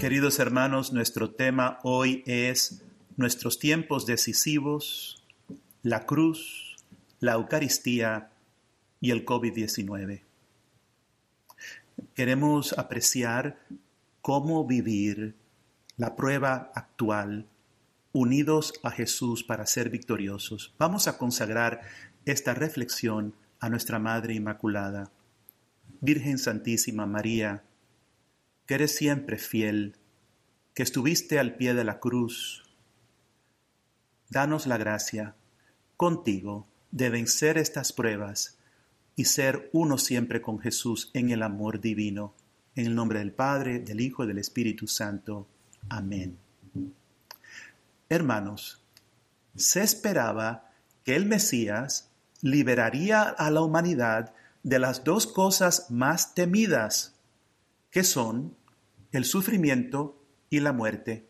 Queridos 0.00 0.38
hermanos, 0.38 0.94
nuestro 0.94 1.30
tema 1.30 1.78
hoy 1.82 2.22
es 2.24 2.82
nuestros 3.18 3.58
tiempos 3.58 4.06
decisivos, 4.06 5.22
la 5.82 6.06
cruz, 6.06 6.76
la 7.18 7.32
Eucaristía 7.32 8.30
y 9.02 9.10
el 9.10 9.26
COVID-19. 9.26 10.22
Queremos 12.14 12.72
apreciar 12.78 13.58
cómo 14.22 14.66
vivir 14.66 15.34
la 15.98 16.16
prueba 16.16 16.72
actual 16.74 17.46
unidos 18.14 18.72
a 18.82 18.90
Jesús 18.92 19.44
para 19.44 19.66
ser 19.66 19.90
victoriosos. 19.90 20.74
Vamos 20.78 21.08
a 21.08 21.18
consagrar 21.18 21.82
esta 22.24 22.54
reflexión 22.54 23.34
a 23.60 23.68
nuestra 23.68 23.98
Madre 23.98 24.32
Inmaculada. 24.32 25.12
Virgen 26.00 26.38
Santísima 26.38 27.04
María, 27.04 27.64
que 28.64 28.74
eres 28.74 28.94
siempre 28.94 29.36
fiel, 29.36 29.96
que 30.74 30.82
estuviste 30.82 31.38
al 31.38 31.56
pie 31.56 31.74
de 31.74 31.84
la 31.84 31.98
cruz, 32.00 32.62
danos 34.28 34.66
la 34.66 34.76
gracia, 34.76 35.34
contigo, 35.96 36.66
de 36.90 37.10
vencer 37.10 37.58
estas 37.58 37.92
pruebas 37.92 38.58
y 39.16 39.26
ser 39.26 39.68
uno 39.72 39.98
siempre 39.98 40.40
con 40.40 40.58
Jesús 40.58 41.10
en 41.14 41.30
el 41.30 41.42
amor 41.42 41.80
divino. 41.80 42.34
En 42.74 42.86
el 42.86 42.94
nombre 42.94 43.18
del 43.18 43.32
Padre, 43.32 43.80
del 43.80 44.00
Hijo 44.00 44.24
y 44.24 44.28
del 44.28 44.38
Espíritu 44.38 44.86
Santo. 44.86 45.48
Amén. 45.88 46.38
Hermanos, 48.08 48.82
se 49.56 49.82
esperaba 49.82 50.70
que 51.04 51.16
el 51.16 51.26
Mesías 51.26 52.10
liberaría 52.42 53.22
a 53.22 53.50
la 53.50 53.60
humanidad 53.60 54.34
de 54.62 54.78
las 54.78 55.04
dos 55.04 55.26
cosas 55.26 55.90
más 55.90 56.34
temidas, 56.34 57.14
que 57.90 58.04
son 58.04 58.56
el 59.12 59.24
sufrimiento 59.24 60.19
y 60.50 60.60
la 60.60 60.72
muerte. 60.72 61.26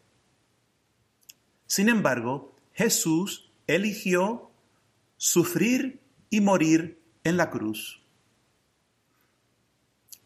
Sin 1.66 1.88
embargo, 1.88 2.56
Jesús 2.72 3.52
eligió 3.66 4.50
sufrir 5.16 6.00
y 6.30 6.40
morir 6.40 7.00
en 7.22 7.36
la 7.36 7.50
cruz. 7.50 8.02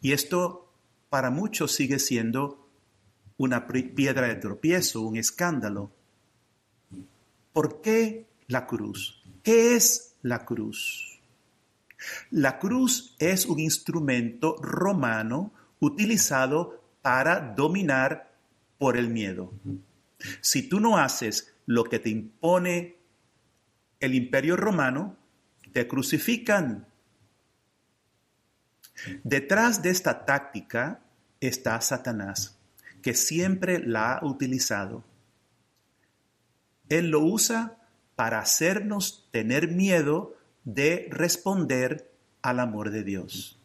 Y 0.01 0.13
esto 0.13 0.71
para 1.09 1.29
muchos 1.29 1.73
sigue 1.73 1.99
siendo 1.99 2.67
una 3.37 3.67
piedra 3.67 4.27
de 4.27 4.35
tropiezo, 4.35 5.01
un 5.01 5.17
escándalo. 5.17 5.91
¿Por 7.51 7.81
qué 7.81 8.27
la 8.47 8.65
cruz? 8.65 9.23
¿Qué 9.43 9.75
es 9.75 10.15
la 10.21 10.45
cruz? 10.45 11.19
La 12.31 12.59
cruz 12.59 13.15
es 13.19 13.45
un 13.45 13.59
instrumento 13.59 14.55
romano 14.61 15.51
utilizado 15.79 16.81
para 17.01 17.39
dominar 17.39 18.34
por 18.77 18.97
el 18.97 19.09
miedo. 19.09 19.53
Si 20.41 20.67
tú 20.67 20.79
no 20.79 20.97
haces 20.97 21.53
lo 21.65 21.83
que 21.83 21.99
te 21.99 22.09
impone 22.09 22.97
el 23.99 24.15
imperio 24.15 24.55
romano, 24.55 25.17
te 25.73 25.87
crucifican. 25.87 26.87
Detrás 29.23 29.81
de 29.81 29.89
esta 29.89 30.25
táctica 30.25 31.01
está 31.39 31.79
Satanás, 31.81 32.57
que 33.01 33.13
siempre 33.13 33.79
la 33.79 34.13
ha 34.13 34.25
utilizado. 34.25 35.03
Él 36.89 37.09
lo 37.09 37.21
usa 37.21 37.77
para 38.15 38.39
hacernos 38.39 39.27
tener 39.31 39.69
miedo 39.69 40.35
de 40.63 41.07
responder 41.11 42.11
al 42.41 42.59
amor 42.59 42.91
de 42.91 43.03
Dios 43.03 43.59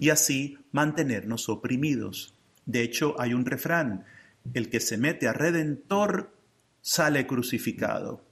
y 0.00 0.10
así 0.10 0.58
mantenernos 0.72 1.48
oprimidos. 1.48 2.33
De 2.66 2.82
hecho, 2.82 3.14
hay 3.20 3.34
un 3.34 3.44
refrán, 3.44 4.04
el 4.52 4.70
que 4.70 4.80
se 4.80 4.96
mete 4.98 5.28
a 5.28 5.32
redentor 5.32 6.34
sale 6.80 7.26
crucificado. 7.26 8.24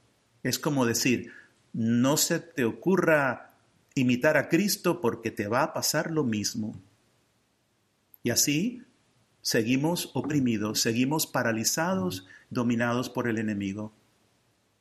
Es 0.42 0.58
como 0.58 0.84
decir, 0.84 1.32
no 1.72 2.16
se 2.16 2.40
te 2.40 2.64
ocurra 2.64 3.54
imitar 3.94 4.36
a 4.36 4.48
Cristo 4.48 5.00
porque 5.00 5.30
te 5.30 5.48
va 5.48 5.62
a 5.62 5.72
pasar 5.72 6.10
lo 6.10 6.24
mismo. 6.24 6.74
Y 8.22 8.30
así 8.30 8.82
seguimos 9.40 10.10
oprimidos, 10.14 10.80
seguimos 10.80 11.26
paralizados, 11.26 12.26
dominados 12.50 13.10
por 13.10 13.28
el 13.28 13.38
enemigo. 13.38 13.92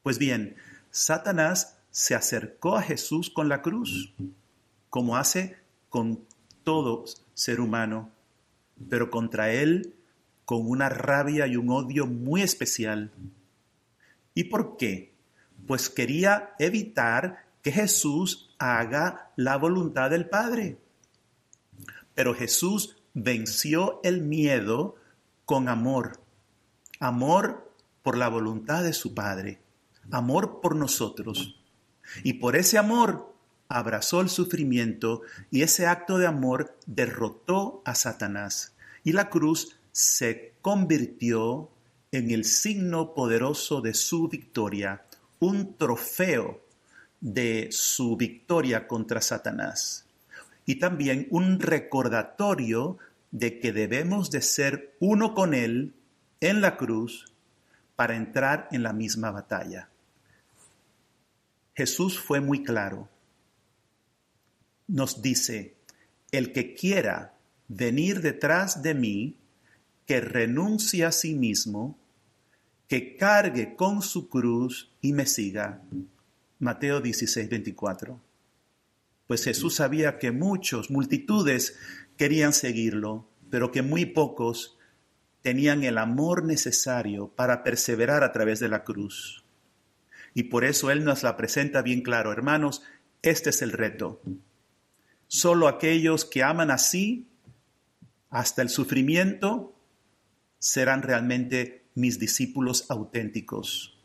Pues 0.04 0.18
bien, 0.18 0.56
Satanás 0.90 1.78
se 1.90 2.16
acercó 2.16 2.78
a 2.78 2.82
Jesús 2.82 3.30
con 3.30 3.50
la 3.50 3.62
cruz, 3.62 4.14
como 4.90 5.18
hace 5.18 5.58
con 5.90 6.26
todo 6.64 7.06
ser 7.34 7.60
humano, 7.60 8.12
pero 8.90 9.10
contra 9.10 9.52
él 9.52 9.96
con 10.46 10.68
una 10.68 10.90
rabia 10.90 11.48
y 11.48 11.56
un 11.56 11.70
odio 11.70 12.08
muy 12.08 12.42
especial. 12.42 13.12
¿Y 14.34 14.46
por 14.46 14.78
qué? 14.78 15.14
Pues 15.68 15.90
quería 15.90 16.54
evitar 16.60 17.46
que 17.62 17.72
Jesús 17.72 18.54
haga 18.60 19.32
la 19.36 19.58
voluntad 19.58 20.10
del 20.10 20.28
Padre. 20.28 20.78
Pero 22.16 22.34
Jesús 22.34 22.98
venció 23.14 24.00
el 24.04 24.22
miedo 24.22 24.96
con 25.46 25.70
amor, 25.70 26.20
amor 27.00 27.74
por 28.04 28.18
la 28.18 28.30
voluntad 28.30 28.84
de 28.84 28.94
su 28.94 29.14
Padre, 29.14 29.60
amor 30.12 30.60
por 30.62 30.76
nosotros. 30.76 31.62
Y 32.24 32.34
por 32.34 32.56
ese 32.56 32.78
amor 32.78 33.34
abrazó 33.72 34.22
el 34.22 34.30
sufrimiento 34.30 35.22
y 35.50 35.62
ese 35.62 35.88
acto 35.88 36.18
de 36.18 36.28
amor 36.28 36.78
derrotó 36.86 37.82
a 37.86 37.96
Satanás. 37.96 38.74
Y 39.04 39.14
la 39.14 39.30
cruz 39.30 39.78
se 39.92 40.54
convirtió 40.62 41.70
en 42.12 42.32
el 42.32 42.44
signo 42.44 43.14
poderoso 43.14 43.82
de 43.82 43.94
su 43.94 44.28
victoria, 44.28 45.06
un 45.40 45.78
trofeo 45.78 46.62
de 47.22 47.70
su 47.72 48.18
victoria 48.18 48.88
contra 48.88 49.22
Satanás. 49.22 50.06
Y 50.66 50.76
también 50.76 51.28
un 51.32 51.60
recordatorio 51.60 52.98
de 53.32 53.60
que 53.60 53.72
debemos 53.72 54.30
de 54.32 54.42
ser 54.42 54.96
uno 55.00 55.34
con 55.34 55.54
Él 55.54 55.94
en 56.42 56.60
la 56.62 56.76
cruz 56.76 57.32
para 57.96 58.16
entrar 58.16 58.68
en 58.72 58.84
la 58.84 58.92
misma 58.92 59.32
batalla. 59.32 59.88
Jesús 61.74 62.20
fue 62.20 62.42
muy 62.42 62.64
claro. 62.64 63.08
Nos 64.92 65.22
dice, 65.22 65.78
el 66.34 66.52
que 66.52 66.74
quiera 66.74 67.38
venir 67.70 68.20
detrás 68.20 68.84
de 68.84 68.94
mí, 68.94 69.38
que 70.06 70.20
renuncie 70.20 71.06
a 71.06 71.14
sí 71.14 71.34
mismo, 71.34 71.98
que 72.90 73.16
cargue 73.16 73.78
con 73.78 74.02
su 74.02 74.28
cruz 74.28 74.92
y 75.00 75.14
me 75.14 75.26
siga. 75.26 75.82
Mateo 76.60 77.00
16, 77.00 77.50
24. 77.50 78.20
Pues 79.28 79.46
Jesús 79.46 79.76
sabía 79.76 80.20
que 80.20 80.34
muchos, 80.34 80.92
multitudes, 80.92 81.78
querían 82.18 82.52
seguirlo, 82.52 83.30
pero 83.50 83.72
que 83.72 83.84
muy 83.84 84.06
pocos 84.06 84.78
tenían 85.42 85.86
el 85.86 86.00
amor 86.00 86.44
necesario 86.44 87.30
para 87.30 87.64
perseverar 87.64 88.26
a 88.26 88.34
través 88.34 88.60
de 88.60 88.68
la 88.68 88.84
cruz. 88.84 89.46
Y 90.34 90.44
por 90.44 90.66
eso 90.66 90.92
Él 90.92 91.06
nos 91.06 91.24
la 91.24 91.38
presenta 91.38 91.82
bien 91.82 92.02
claro. 92.02 92.34
Hermanos, 92.34 92.84
este 93.22 93.52
es 93.52 93.62
el 93.62 93.72
reto. 93.72 94.22
Solo 95.34 95.70
aquellos 95.70 96.26
que 96.26 96.44
aman 96.44 96.72
así, 96.72 97.30
hasta 98.30 98.62
el 98.62 98.68
sufrimiento, 98.68 99.74
serán 100.60 101.04
realmente 101.04 101.86
mis 101.96 102.20
discípulos 102.20 102.86
auténticos. 102.90 103.98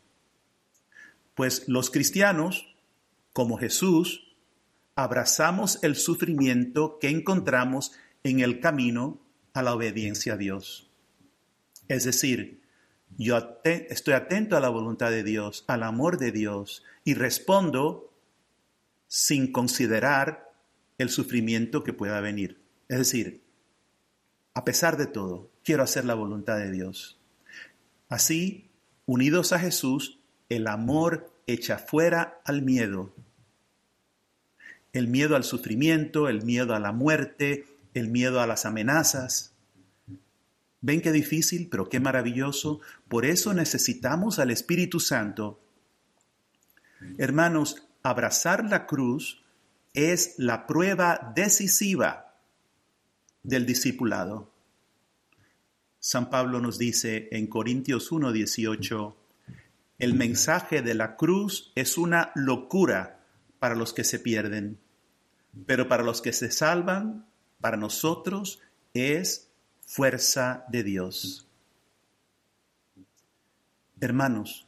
Pues 1.35 1.67
los 1.67 1.89
cristianos, 1.89 2.73
como 3.33 3.57
Jesús, 3.57 4.37
abrazamos 4.95 5.79
el 5.83 5.97
sufrimiento 5.97 6.97
que 6.97 7.09
encontramos 7.09 7.91
en 8.23 8.39
el 8.39 8.61
camino 8.61 9.19
a 9.51 9.63
la 9.63 9.73
obediencia 9.73 10.35
a 10.35 10.37
Dios. 10.37 10.89
Es 11.89 12.05
decir, 12.05 12.61
yo 13.17 13.59
estoy 13.65 14.13
atento 14.13 14.55
a 14.55 14.61
la 14.61 14.69
voluntad 14.69 15.11
de 15.11 15.23
Dios, 15.23 15.65
al 15.67 15.83
amor 15.83 16.19
de 16.19 16.31
Dios, 16.31 16.85
y 17.03 17.15
respondo 17.15 18.13
sin 19.09 19.51
considerar 19.51 20.46
el 20.97 21.09
sufrimiento 21.09 21.83
que 21.83 21.93
pueda 21.93 22.21
venir. 22.21 22.59
Es 22.87 22.97
decir, 22.97 23.43
a 24.53 24.65
pesar 24.65 24.97
de 24.97 25.07
todo, 25.07 25.51
quiero 25.63 25.83
hacer 25.83 26.05
la 26.05 26.15
voluntad 26.15 26.57
de 26.57 26.71
Dios. 26.71 27.19
Así, 28.09 28.71
unidos 29.05 29.53
a 29.53 29.59
Jesús, 29.59 30.19
el 30.49 30.67
amor 30.67 31.31
echa 31.45 31.77
fuera 31.77 32.41
al 32.45 32.61
miedo. 32.61 33.13
El 34.93 35.07
miedo 35.07 35.35
al 35.35 35.43
sufrimiento, 35.43 36.27
el 36.29 36.43
miedo 36.43 36.73
a 36.73 36.79
la 36.79 36.91
muerte, 36.91 37.65
el 37.93 38.07
miedo 38.09 38.41
a 38.41 38.47
las 38.47 38.65
amenazas. 38.65 39.53
¿Ven 40.81 41.01
qué 41.01 41.11
difícil, 41.11 41.67
pero 41.69 41.89
qué 41.89 41.99
maravilloso? 41.99 42.79
Por 43.07 43.25
eso 43.25 43.53
necesitamos 43.53 44.39
al 44.39 44.51
Espíritu 44.51 44.99
Santo. 44.99 45.59
Hermanos, 47.17 47.87
abrazar 48.03 48.65
la 48.65 48.87
cruz 48.87 49.43
es 49.97 50.35
la 50.37 50.67
prueba 50.67 51.33
decisiva 51.35 52.35
del 53.41 53.65
discipulado. 53.65 54.53
San 55.99 56.29
Pablo 56.29 56.61
nos 56.61 56.77
dice 56.77 57.29
en 57.31 57.47
Corintios 57.47 58.11
1:18, 58.11 59.15
el 59.97 60.13
mensaje 60.13 60.83
de 60.83 60.93
la 60.93 61.15
cruz 61.15 61.71
es 61.73 61.97
una 61.97 62.31
locura 62.35 63.25
para 63.57 63.73
los 63.73 63.91
que 63.91 64.03
se 64.03 64.19
pierden, 64.19 64.77
pero 65.65 65.87
para 65.87 66.03
los 66.03 66.21
que 66.21 66.31
se 66.31 66.51
salvan, 66.51 67.25
para 67.59 67.75
nosotros 67.75 68.59
es 68.93 69.49
fuerza 69.87 70.63
de 70.69 70.83
Dios. 70.83 71.47
Hermanos, 73.99 74.67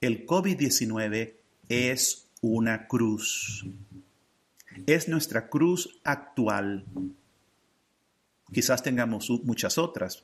el 0.00 0.24
COVID-19 0.24 1.34
es 1.68 2.30
una 2.40 2.88
cruz. 2.88 3.66
Es 4.86 5.08
nuestra 5.08 5.48
cruz 5.48 6.00
actual. 6.04 6.84
Quizás 8.52 8.82
tengamos 8.82 9.30
muchas 9.44 9.78
otras, 9.78 10.22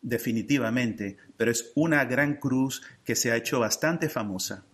definitivamente, 0.00 1.16
pero 1.36 1.50
es 1.50 1.72
una 1.74 2.04
gran 2.04 2.36
cruz 2.36 2.82
que 3.04 3.16
se 3.16 3.32
ha 3.32 3.36
hecho 3.36 3.58
bastante 3.60 4.08
famosa. 4.08 4.64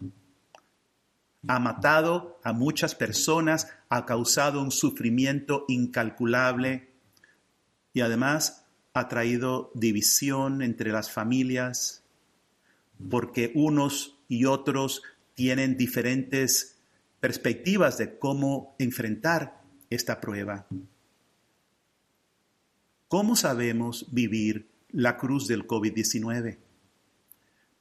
Ha 1.48 1.58
matado 1.58 2.38
a 2.44 2.52
muchas 2.52 2.94
personas, 2.94 3.68
ha 3.88 4.06
causado 4.06 4.62
un 4.62 4.70
sufrimiento 4.70 5.64
incalculable 5.68 6.90
y 7.92 8.00
además 8.00 8.66
ha 8.94 9.08
traído 9.08 9.70
división 9.74 10.62
entre 10.62 10.92
las 10.92 11.10
familias, 11.10 12.04
porque 13.10 13.52
unos 13.54 14.18
y 14.28 14.44
otros 14.44 15.02
tienen 15.34 15.76
diferentes 15.76 16.78
perspectivas 17.22 17.98
de 17.98 18.18
cómo 18.18 18.74
enfrentar 18.80 19.62
esta 19.90 20.20
prueba. 20.20 20.66
¿Cómo 23.06 23.36
sabemos 23.36 24.08
vivir 24.10 24.66
la 24.90 25.16
cruz 25.18 25.46
del 25.46 25.64
COVID-19? 25.64 26.58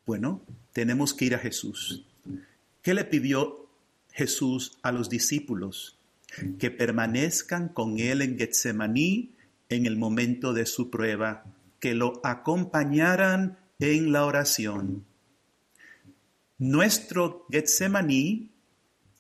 Bueno, 0.05 0.43
tenemos 0.73 1.15
que 1.15 1.25
ir 1.25 1.33
a 1.33 1.39
Jesús. 1.39 2.05
¿Qué 2.83 2.93
le 2.93 3.03
pidió 3.03 3.67
Jesús 4.11 4.77
a 4.83 4.91
los 4.91 5.09
discípulos? 5.09 5.97
Que 6.59 6.69
permanezcan 6.69 7.69
con 7.69 7.97
Él 7.97 8.21
en 8.21 8.37
Getsemaní 8.37 9.31
en 9.69 9.87
el 9.87 9.97
momento 9.97 10.53
de 10.53 10.67
su 10.67 10.91
prueba, 10.91 11.45
que 11.79 11.95
lo 11.95 12.21
acompañaran 12.23 13.57
en 13.79 14.11
la 14.11 14.23
oración. 14.23 15.03
Nuestro 16.59 17.47
Getsemaní 17.49 18.50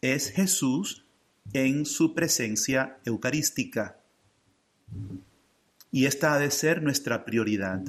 es 0.01 0.31
Jesús 0.31 1.05
en 1.53 1.85
su 1.85 2.13
presencia 2.13 2.97
eucarística. 3.05 3.99
Y 5.91 6.05
esta 6.05 6.33
ha 6.33 6.39
de 6.39 6.51
ser 6.51 6.81
nuestra 6.81 7.23
prioridad. 7.25 7.81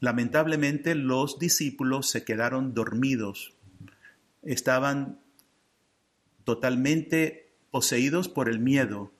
Lamentablemente 0.00 0.94
los 0.94 1.38
discípulos 1.38 2.10
se 2.10 2.24
quedaron 2.24 2.74
dormidos. 2.74 3.54
Estaban 4.42 5.20
totalmente 6.44 7.54
poseídos 7.70 8.28
por 8.28 8.50
el 8.50 8.58
miedo. 8.58 9.10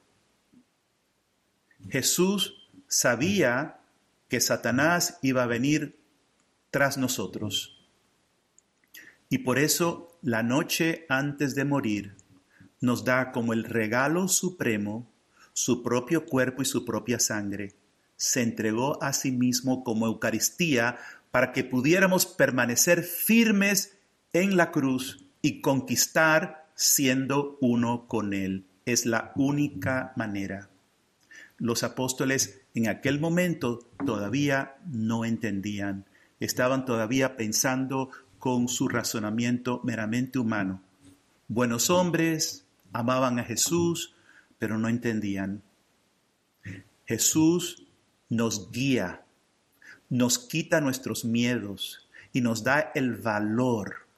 Jesús 1.88 2.68
sabía 2.86 3.80
que 4.28 4.40
Satanás 4.40 5.18
iba 5.22 5.42
a 5.42 5.46
venir 5.46 5.98
tras 6.70 6.98
nosotros. 6.98 7.88
Y 9.30 9.38
por 9.38 9.58
eso 9.58 10.13
la 10.24 10.42
noche 10.42 11.04
antes 11.10 11.54
de 11.54 11.66
morir 11.66 12.14
nos 12.80 13.04
da 13.04 13.30
como 13.30 13.52
el 13.52 13.62
regalo 13.62 14.26
supremo 14.26 15.06
su 15.52 15.82
propio 15.82 16.24
cuerpo 16.24 16.62
y 16.62 16.64
su 16.64 16.86
propia 16.86 17.18
sangre. 17.18 17.74
Se 18.16 18.40
entregó 18.40 19.02
a 19.02 19.12
sí 19.12 19.32
mismo 19.32 19.84
como 19.84 20.06
Eucaristía 20.06 20.96
para 21.30 21.52
que 21.52 21.62
pudiéramos 21.62 22.24
permanecer 22.24 23.02
firmes 23.02 23.98
en 24.32 24.56
la 24.56 24.70
cruz 24.70 25.26
y 25.42 25.60
conquistar 25.60 26.70
siendo 26.74 27.58
uno 27.60 28.08
con 28.08 28.32
Él. 28.32 28.64
Es 28.86 29.04
la 29.04 29.30
única 29.36 30.14
manera. 30.16 30.70
Los 31.58 31.82
apóstoles 31.82 32.62
en 32.74 32.88
aquel 32.88 33.20
momento 33.20 33.90
todavía 34.06 34.76
no 34.86 35.26
entendían, 35.26 36.06
estaban 36.40 36.86
todavía 36.86 37.36
pensando 37.36 38.08
con 38.44 38.68
su 38.68 38.88
razonamiento 38.88 39.80
meramente 39.84 40.38
humano. 40.38 40.82
Buenos 41.48 41.88
hombres, 41.88 42.66
amaban 42.92 43.38
a 43.38 43.44
Jesús, 43.44 44.14
pero 44.58 44.76
no 44.76 44.90
entendían. 44.90 45.62
Jesús 47.06 47.86
nos 48.28 48.70
guía, 48.70 49.24
nos 50.10 50.38
quita 50.38 50.82
nuestros 50.82 51.24
miedos 51.24 52.06
y 52.34 52.42
nos 52.42 52.62
da 52.62 52.92
el 52.94 53.14
valor. 53.14 54.08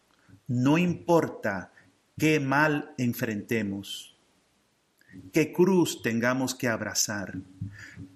No 0.48 0.76
importa 0.76 1.70
qué 2.18 2.40
mal 2.40 2.94
enfrentemos, 2.98 4.16
qué 5.32 5.52
cruz 5.52 6.02
tengamos 6.02 6.56
que 6.56 6.66
abrazar. 6.66 7.38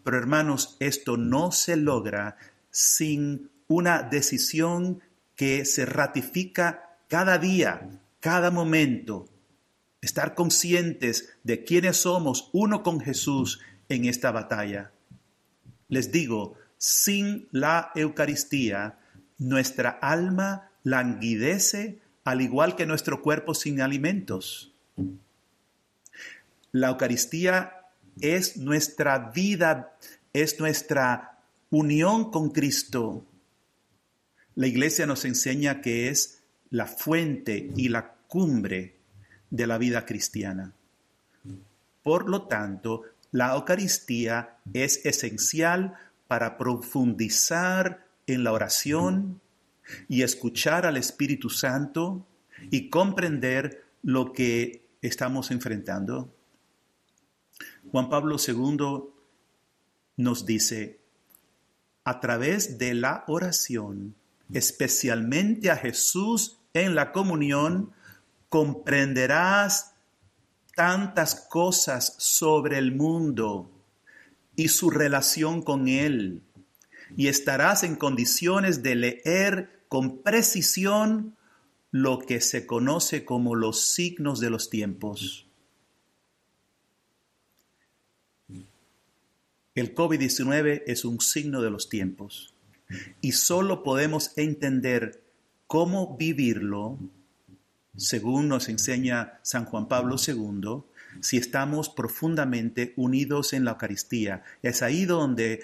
Pero 0.02 0.18
hermanos, 0.18 0.76
esto 0.80 1.16
no 1.16 1.52
se 1.52 1.76
logra 1.76 2.36
sin 2.72 3.48
una 3.68 4.02
decisión 4.02 5.02
que 5.40 5.64
se 5.64 5.86
ratifica 5.86 6.98
cada 7.08 7.38
día, 7.38 7.88
cada 8.20 8.50
momento. 8.50 9.26
Estar 10.02 10.34
conscientes 10.34 11.30
de 11.44 11.64
quiénes 11.64 11.96
somos 11.96 12.50
uno 12.52 12.82
con 12.82 13.00
Jesús 13.00 13.58
en 13.88 14.04
esta 14.04 14.32
batalla. 14.32 14.92
Les 15.88 16.12
digo, 16.12 16.56
sin 16.76 17.48
la 17.52 17.90
Eucaristía, 17.94 18.98
nuestra 19.38 19.88
alma 19.88 20.72
languidece 20.82 22.02
al 22.22 22.42
igual 22.42 22.76
que 22.76 22.84
nuestro 22.84 23.22
cuerpo 23.22 23.54
sin 23.54 23.80
alimentos. 23.80 24.74
La 26.70 26.88
Eucaristía 26.88 27.86
es 28.20 28.58
nuestra 28.58 29.30
vida, 29.30 29.96
es 30.34 30.60
nuestra 30.60 31.38
unión 31.70 32.30
con 32.30 32.50
Cristo. 32.50 33.24
La 34.60 34.66
iglesia 34.66 35.06
nos 35.06 35.24
enseña 35.24 35.80
que 35.80 36.10
es 36.10 36.42
la 36.68 36.84
fuente 36.84 37.70
y 37.76 37.88
la 37.88 38.12
cumbre 38.28 38.94
de 39.48 39.66
la 39.66 39.78
vida 39.78 40.04
cristiana. 40.04 40.74
Por 42.02 42.28
lo 42.28 42.42
tanto, 42.42 43.04
la 43.32 43.54
Eucaristía 43.54 44.58
es 44.74 45.06
esencial 45.06 45.94
para 46.28 46.58
profundizar 46.58 48.06
en 48.26 48.44
la 48.44 48.52
oración 48.52 49.40
y 50.08 50.24
escuchar 50.24 50.84
al 50.84 50.98
Espíritu 50.98 51.48
Santo 51.48 52.26
y 52.70 52.90
comprender 52.90 53.82
lo 54.02 54.34
que 54.34 54.84
estamos 55.00 55.50
enfrentando. 55.52 56.34
Juan 57.90 58.10
Pablo 58.10 58.36
II 58.36 59.08
nos 60.18 60.44
dice, 60.44 61.00
a 62.04 62.20
través 62.20 62.76
de 62.76 62.92
la 62.92 63.24
oración, 63.26 64.19
especialmente 64.52 65.70
a 65.70 65.76
Jesús 65.76 66.58
en 66.74 66.94
la 66.94 67.12
comunión, 67.12 67.92
comprenderás 68.48 69.94
tantas 70.74 71.34
cosas 71.34 72.14
sobre 72.18 72.78
el 72.78 72.94
mundo 72.94 73.70
y 74.56 74.68
su 74.68 74.90
relación 74.90 75.62
con 75.62 75.88
Él, 75.88 76.42
y 77.16 77.28
estarás 77.28 77.82
en 77.82 77.96
condiciones 77.96 78.82
de 78.82 78.94
leer 78.94 79.84
con 79.88 80.22
precisión 80.22 81.36
lo 81.90 82.20
que 82.20 82.40
se 82.40 82.66
conoce 82.66 83.24
como 83.24 83.54
los 83.54 83.92
signos 83.94 84.38
de 84.40 84.50
los 84.50 84.70
tiempos. 84.70 85.46
El 89.74 89.94
COVID-19 89.94 90.82
es 90.86 91.04
un 91.04 91.20
signo 91.20 91.62
de 91.62 91.70
los 91.70 91.88
tiempos. 91.88 92.54
Y 93.20 93.32
solo 93.32 93.82
podemos 93.82 94.32
entender 94.36 95.22
cómo 95.66 96.16
vivirlo, 96.16 96.98
según 97.96 98.48
nos 98.48 98.68
enseña 98.68 99.38
San 99.42 99.64
Juan 99.64 99.88
Pablo 99.88 100.16
II, 100.16 100.82
si 101.20 101.36
estamos 101.36 101.88
profundamente 101.88 102.92
unidos 102.96 103.52
en 103.52 103.64
la 103.64 103.72
Eucaristía. 103.72 104.42
Es 104.62 104.82
ahí 104.82 105.04
donde 105.04 105.60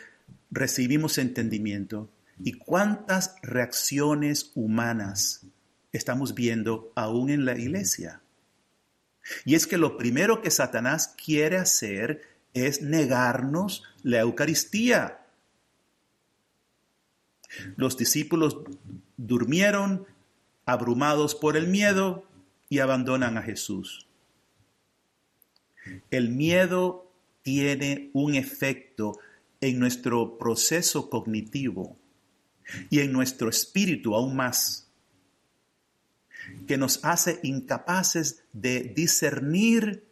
recibimos 0.50 1.18
entendimiento. 1.18 2.08
¿Y 2.42 2.52
cuántas 2.52 3.36
reacciones 3.42 4.52
humanas 4.54 5.46
estamos 5.92 6.34
viendo 6.34 6.92
aún 6.94 7.30
en 7.30 7.44
la 7.44 7.56
iglesia? 7.56 8.20
Y 9.44 9.54
es 9.54 9.66
que 9.66 9.78
lo 9.78 9.96
primero 9.96 10.42
que 10.42 10.50
Satanás 10.50 11.14
quiere 11.22 11.56
hacer 11.56 12.22
es 12.54 12.82
negarnos 12.82 13.82
la 14.02 14.20
Eucaristía. 14.20 15.25
Los 17.76 17.96
discípulos 17.96 18.58
durmieron, 19.16 20.06
abrumados 20.64 21.34
por 21.34 21.56
el 21.56 21.68
miedo, 21.68 22.24
y 22.68 22.80
abandonan 22.80 23.38
a 23.38 23.42
Jesús. 23.42 24.06
El 26.10 26.30
miedo 26.30 27.12
tiene 27.42 28.10
un 28.12 28.34
efecto 28.34 29.18
en 29.60 29.78
nuestro 29.78 30.36
proceso 30.36 31.08
cognitivo 31.08 31.96
y 32.90 33.00
en 33.00 33.12
nuestro 33.12 33.48
espíritu 33.48 34.14
aún 34.14 34.34
más, 34.34 34.88
que 36.66 36.76
nos 36.76 37.04
hace 37.04 37.40
incapaces 37.42 38.44
de 38.52 38.80
discernir 38.80 40.04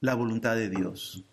la 0.00 0.14
voluntad 0.14 0.56
de 0.56 0.70
Dios. 0.70 1.24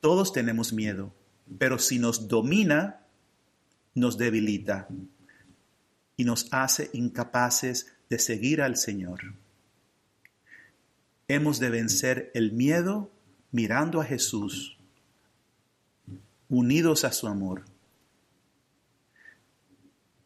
Todos 0.00 0.32
tenemos 0.32 0.72
miedo, 0.72 1.12
pero 1.58 1.78
si 1.78 1.98
nos 1.98 2.28
domina, 2.28 3.00
nos 3.94 4.18
debilita 4.18 4.88
y 6.16 6.24
nos 6.24 6.52
hace 6.52 6.90
incapaces 6.92 7.92
de 8.08 8.18
seguir 8.18 8.62
al 8.62 8.76
Señor. 8.76 9.34
Hemos 11.28 11.58
de 11.58 11.70
vencer 11.70 12.30
el 12.34 12.52
miedo 12.52 13.10
mirando 13.50 14.00
a 14.00 14.04
Jesús, 14.04 14.76
unidos 16.48 17.04
a 17.04 17.12
su 17.12 17.28
amor. 17.28 17.64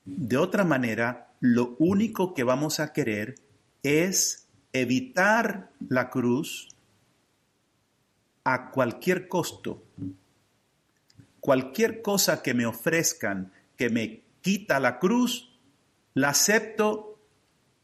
De 0.04 0.37
otra 0.37 0.64
manera, 0.64 1.30
lo 1.40 1.76
único 1.78 2.34
que 2.34 2.42
vamos 2.42 2.80
a 2.80 2.92
querer 2.92 3.37
es 3.82 4.46
evitar 4.72 5.70
la 5.88 6.10
cruz 6.10 6.68
a 8.44 8.70
cualquier 8.70 9.28
costo. 9.28 9.82
Cualquier 11.40 12.02
cosa 12.02 12.42
que 12.42 12.54
me 12.54 12.66
ofrezcan 12.66 13.52
que 13.76 13.90
me 13.90 14.23
quita 14.42 14.80
la 14.80 14.99
cruz, 14.99 15.57
la 16.14 16.30
acepto 16.30 17.18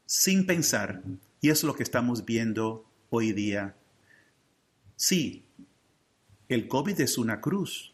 sin 0.05 0.45
pensar. 0.45 1.01
Y 1.41 1.49
es 1.49 1.63
lo 1.63 1.73
que 1.73 1.83
estamos 1.83 2.25
viendo 2.25 2.85
hoy 3.09 3.31
día. 3.31 3.75
Sí, 4.95 5.45
el 6.49 6.67
COVID 6.67 6.99
es 7.01 7.17
una 7.17 7.41
cruz 7.41 7.93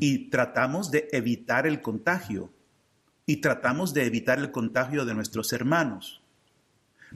y 0.00 0.30
tratamos 0.30 0.90
de 0.90 1.08
evitar 1.12 1.66
el 1.66 1.82
contagio 1.82 2.50
y 3.26 3.36
tratamos 3.36 3.94
de 3.94 4.06
evitar 4.06 4.38
el 4.38 4.50
contagio 4.50 5.04
de 5.04 5.14
nuestros 5.14 5.52
hermanos. 5.52 6.22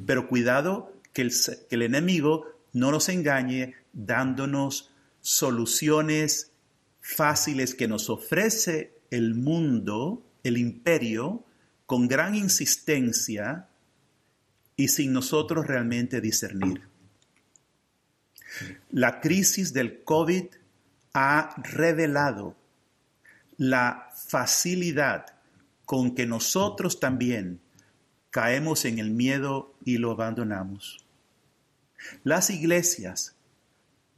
Pero 0.06 0.28
cuidado 0.28 0.92
que 1.12 1.22
el, 1.22 1.32
que 1.68 1.74
el 1.74 1.82
enemigo 1.82 2.46
no 2.72 2.90
nos 2.90 3.08
engañe 3.08 3.74
dándonos 3.92 4.92
soluciones 5.20 6.52
fáciles 7.08 7.74
que 7.74 7.88
nos 7.88 8.10
ofrece 8.10 9.00
el 9.10 9.34
mundo, 9.34 10.22
el 10.42 10.58
imperio, 10.58 11.42
con 11.86 12.06
gran 12.06 12.34
insistencia 12.34 13.66
y 14.76 14.88
sin 14.88 15.14
nosotros 15.14 15.66
realmente 15.66 16.20
discernir. 16.20 16.82
La 18.90 19.20
crisis 19.20 19.72
del 19.72 20.04
COVID 20.04 20.44
ha 21.14 21.54
revelado 21.62 22.54
la 23.56 24.10
facilidad 24.14 25.26
con 25.86 26.14
que 26.14 26.26
nosotros 26.26 27.00
también 27.00 27.60
caemos 28.28 28.84
en 28.84 28.98
el 28.98 29.12
miedo 29.12 29.74
y 29.82 29.96
lo 29.96 30.10
abandonamos. 30.10 31.06
Las 32.22 32.50
iglesias 32.50 33.37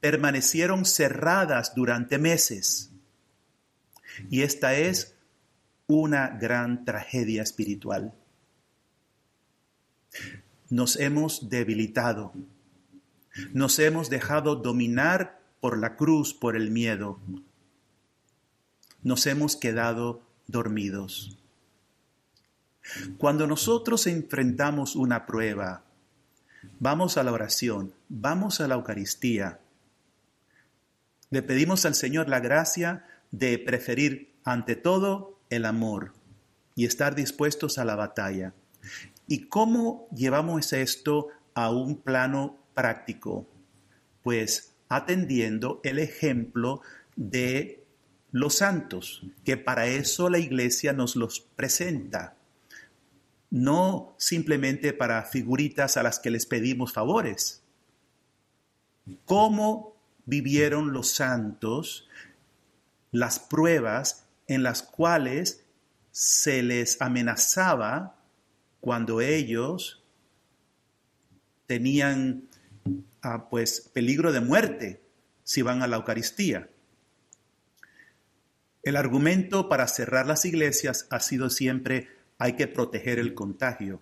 permanecieron 0.01 0.85
cerradas 0.85 1.75
durante 1.75 2.19
meses 2.19 2.91
y 4.29 4.43
esta 4.43 4.75
es 4.75 5.15
una 5.87 6.29
gran 6.29 6.85
tragedia 6.85 7.43
espiritual. 7.43 8.15
Nos 10.69 10.97
hemos 10.97 11.49
debilitado, 11.49 12.33
nos 13.53 13.79
hemos 13.79 14.11
dejado 14.11 14.57
dominar 14.57 15.41
por 15.61 15.79
la 15.79 15.97
cruz, 15.97 16.35
por 16.35 16.57
el 16.57 16.71
miedo. 16.71 17.19
Nos 19.03 19.27
hemos 19.27 19.57
quedado 19.57 20.23
dormidos. 20.47 21.39
Cuando 23.19 23.47
nosotros 23.47 24.07
enfrentamos 24.07 24.97
una 24.97 25.27
prueba, 25.27 25.85
vamos 26.79 27.17
a 27.17 27.23
la 27.23 27.33
oración, 27.33 27.93
vamos 28.09 28.61
a 28.61 28.69
la 28.69 28.75
Eucaristía, 28.75 29.61
le 31.31 31.43
pedimos 31.43 31.87
al 31.87 31.95
Señor 31.95 32.29
la 32.29 32.41
gracia 32.41 33.07
de 33.31 33.59
preferir 33.59 34.35
ante 34.45 34.77
todo 34.77 35.39
el 35.49 35.65
amor 35.65 36.13
y 36.75 36.85
estar 36.85 37.15
dispuestos 37.15 37.79
a 37.79 37.85
la 37.85 37.97
batalla. 37.97 38.55
¿Y 39.27 39.47
cómo 39.47 40.09
llevamos 40.15 40.73
esto 40.73 41.29
a 41.55 41.71
un 41.71 41.97
plano 41.97 42.59
práctico? 42.75 43.49
Pues 44.23 44.75
atendiendo 44.89 45.81
el 45.85 45.99
ejemplo 45.99 46.83
de 47.17 47.85
los 48.33 48.57
santos, 48.57 49.23
que 49.45 49.57
para 49.57 49.87
eso 49.87 50.29
la 50.29 50.39
iglesia 50.39 50.93
nos 50.93 51.17
los 51.17 51.41
presenta 51.41 52.37
no 53.51 54.15
simplemente 54.17 54.93
para 54.93 55.25
figuritas 55.25 55.97
a 55.97 56.03
las 56.03 56.21
que 56.21 56.31
les 56.31 56.47
pedimos 56.47 56.93
favores. 56.93 57.63
¿Cómo 59.25 59.90
vivieron 60.31 60.93
los 60.93 61.11
santos 61.11 62.09
las 63.11 63.41
pruebas 63.41 64.27
en 64.47 64.63
las 64.63 64.83
cuales 64.83 65.65
se 66.13 66.63
les 66.63 67.03
amenazaba 67.03 68.17
cuando 68.81 69.21
ellos 69.21 70.05
tenían 71.67 72.49
ah, 73.23 73.49
pues 73.51 73.91
peligro 73.93 74.33
de 74.33 74.41
muerte 74.41 75.03
si 75.43 75.63
van 75.63 75.83
a 75.83 75.89
la 75.89 75.97
Eucaristía? 75.97 76.71
El 78.85 78.97
argumento 78.97 79.69
para 79.69 79.89
cerrar 79.89 80.27
las 80.27 80.45
iglesias 80.45 81.07
ha 81.11 81.19
sido 81.19 81.51
siempre 81.51 82.09
hay 82.39 82.55
que 82.55 82.69
proteger 82.69 83.19
el 83.19 83.35
contagio. 83.35 84.01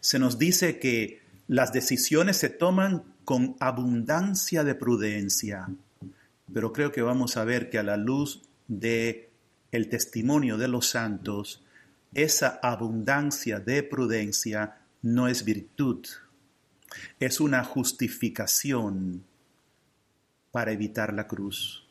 Se 0.00 0.20
nos 0.20 0.38
dice 0.38 0.78
que 0.78 1.20
las 1.48 1.72
decisiones 1.72 2.38
se 2.38 2.48
toman 2.48 3.15
con 3.26 3.56
abundancia 3.58 4.62
de 4.62 4.76
prudencia, 4.76 5.68
pero 6.54 6.72
creo 6.72 6.92
que 6.92 7.02
vamos 7.02 7.36
a 7.36 7.42
ver 7.42 7.70
que 7.70 7.78
a 7.78 7.82
la 7.82 7.96
luz 7.96 8.44
de 8.68 9.30
el 9.72 9.88
testimonio 9.88 10.56
de 10.58 10.68
los 10.68 10.86
santos, 10.90 11.64
esa 12.14 12.60
abundancia 12.62 13.58
de 13.58 13.82
prudencia 13.82 14.78
no 15.02 15.26
es 15.26 15.44
virtud, 15.44 16.06
es 17.18 17.40
una 17.40 17.64
justificación 17.64 19.24
para 20.52 20.70
evitar 20.70 21.12
la 21.12 21.26
cruz. 21.26 21.84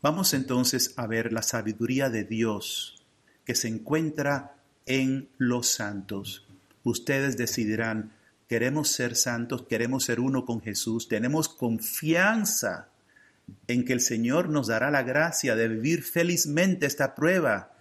Vamos 0.00 0.34
entonces 0.34 0.94
a 0.96 1.08
ver 1.08 1.32
la 1.32 1.42
sabiduría 1.42 2.10
de 2.10 2.22
Dios 2.22 3.02
que 3.44 3.56
se 3.56 3.66
encuentra 3.66 4.54
en 4.86 5.28
los 5.36 5.66
santos. 5.66 6.46
Ustedes 6.84 7.36
decidirán, 7.36 8.12
queremos 8.48 8.88
ser 8.88 9.16
santos, 9.16 9.66
queremos 9.68 10.04
ser 10.04 10.20
uno 10.20 10.44
con 10.44 10.60
Jesús, 10.60 11.08
tenemos 11.08 11.48
confianza 11.48 12.88
en 13.66 13.84
que 13.84 13.92
el 13.92 14.00
Señor 14.00 14.48
nos 14.48 14.68
dará 14.68 14.90
la 14.90 15.02
gracia 15.02 15.56
de 15.56 15.68
vivir 15.68 16.02
felizmente 16.02 16.86
esta 16.86 17.14
prueba. 17.14 17.74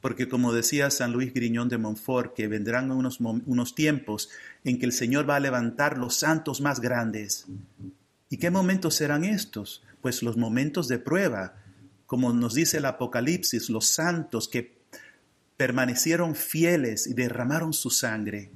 Porque 0.00 0.28
como 0.28 0.52
decía 0.52 0.90
San 0.90 1.12
Luis 1.12 1.34
Griñón 1.34 1.68
de 1.68 1.78
Montfort, 1.78 2.34
que 2.34 2.46
vendrán 2.46 2.90
unos, 2.92 3.20
unos 3.20 3.74
tiempos 3.74 4.30
en 4.64 4.78
que 4.78 4.86
el 4.86 4.92
Señor 4.92 5.28
va 5.28 5.36
a 5.36 5.40
levantar 5.40 5.98
los 5.98 6.14
santos 6.14 6.60
más 6.60 6.80
grandes. 6.80 7.46
¿Y 8.30 8.36
qué 8.36 8.50
momentos 8.50 8.94
serán 8.94 9.24
estos? 9.24 9.82
pues 10.00 10.22
los 10.22 10.36
momentos 10.36 10.88
de 10.88 10.98
prueba, 10.98 11.54
como 12.06 12.32
nos 12.32 12.54
dice 12.54 12.78
el 12.78 12.86
Apocalipsis, 12.86 13.68
los 13.68 13.86
santos 13.86 14.48
que 14.48 14.77
permanecieron 15.58 16.34
fieles 16.34 17.06
y 17.06 17.12
derramaron 17.12 17.74
su 17.74 17.90
sangre. 17.90 18.50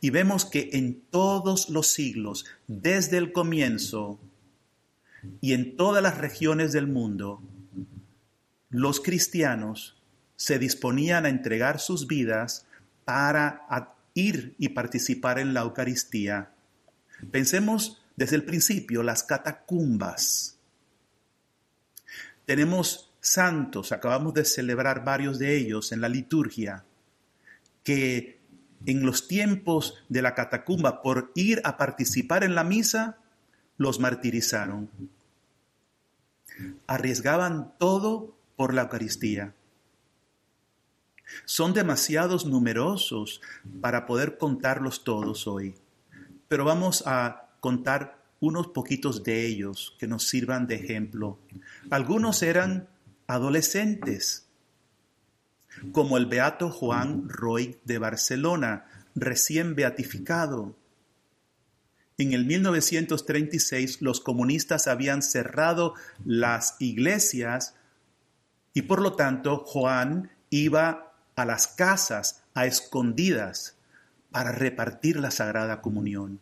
Y 0.00 0.10
vemos 0.10 0.44
que 0.44 0.70
en 0.72 1.00
todos 1.10 1.70
los 1.70 1.86
siglos, 1.86 2.46
desde 2.66 3.18
el 3.18 3.30
comienzo 3.30 4.18
y 5.40 5.52
en 5.52 5.76
todas 5.76 6.02
las 6.02 6.18
regiones 6.18 6.72
del 6.72 6.88
mundo, 6.88 7.40
los 8.70 9.00
cristianos 9.00 10.02
se 10.34 10.58
disponían 10.58 11.26
a 11.26 11.28
entregar 11.28 11.78
sus 11.78 12.08
vidas 12.08 12.66
para 13.04 13.66
ir 14.14 14.56
y 14.58 14.70
participar 14.70 15.38
en 15.38 15.54
la 15.54 15.60
Eucaristía. 15.60 16.50
Pensemos 17.30 18.02
desde 18.16 18.34
el 18.34 18.44
principio 18.44 19.04
las 19.04 19.22
catacumbas 19.22 20.54
tenemos 22.44 23.10
santos, 23.24 23.90
acabamos 23.92 24.34
de 24.34 24.44
celebrar 24.44 25.02
varios 25.02 25.38
de 25.38 25.56
ellos 25.56 25.92
en 25.92 26.00
la 26.00 26.08
liturgia, 26.08 26.84
que 27.82 28.38
en 28.86 29.06
los 29.06 29.28
tiempos 29.28 29.94
de 30.08 30.20
la 30.20 30.34
catacumba, 30.34 31.00
por 31.00 31.32
ir 31.34 31.62
a 31.64 31.78
participar 31.78 32.44
en 32.44 32.54
la 32.54 32.64
misa, 32.64 33.16
los 33.78 33.98
martirizaron. 33.98 34.90
Arriesgaban 36.86 37.72
todo 37.78 38.36
por 38.56 38.74
la 38.74 38.82
Eucaristía. 38.82 39.54
Son 41.46 41.72
demasiados 41.72 42.44
numerosos 42.44 43.40
para 43.80 44.04
poder 44.04 44.36
contarlos 44.36 45.02
todos 45.02 45.46
hoy, 45.46 45.74
pero 46.46 46.66
vamos 46.66 47.02
a 47.06 47.48
contar 47.60 48.22
unos 48.40 48.68
poquitos 48.68 49.24
de 49.24 49.46
ellos 49.46 49.96
que 49.98 50.06
nos 50.06 50.28
sirvan 50.28 50.66
de 50.66 50.74
ejemplo. 50.74 51.38
Algunos 51.88 52.42
eran 52.42 52.88
adolescentes, 53.26 54.46
como 55.92 56.16
el 56.16 56.26
beato 56.26 56.70
Juan 56.70 57.28
Roy 57.28 57.78
de 57.84 57.98
Barcelona, 57.98 58.86
recién 59.14 59.74
beatificado. 59.74 60.76
En 62.16 62.32
el 62.32 62.44
1936 62.46 64.02
los 64.02 64.20
comunistas 64.20 64.86
habían 64.86 65.22
cerrado 65.22 65.94
las 66.24 66.76
iglesias 66.78 67.74
y 68.72 68.82
por 68.82 69.00
lo 69.00 69.14
tanto 69.14 69.58
Juan 69.58 70.30
iba 70.50 71.12
a 71.34 71.44
las 71.44 71.66
casas 71.66 72.42
a 72.54 72.66
escondidas 72.66 73.76
para 74.30 74.52
repartir 74.52 75.16
la 75.16 75.30
Sagrada 75.30 75.80
Comunión. 75.80 76.40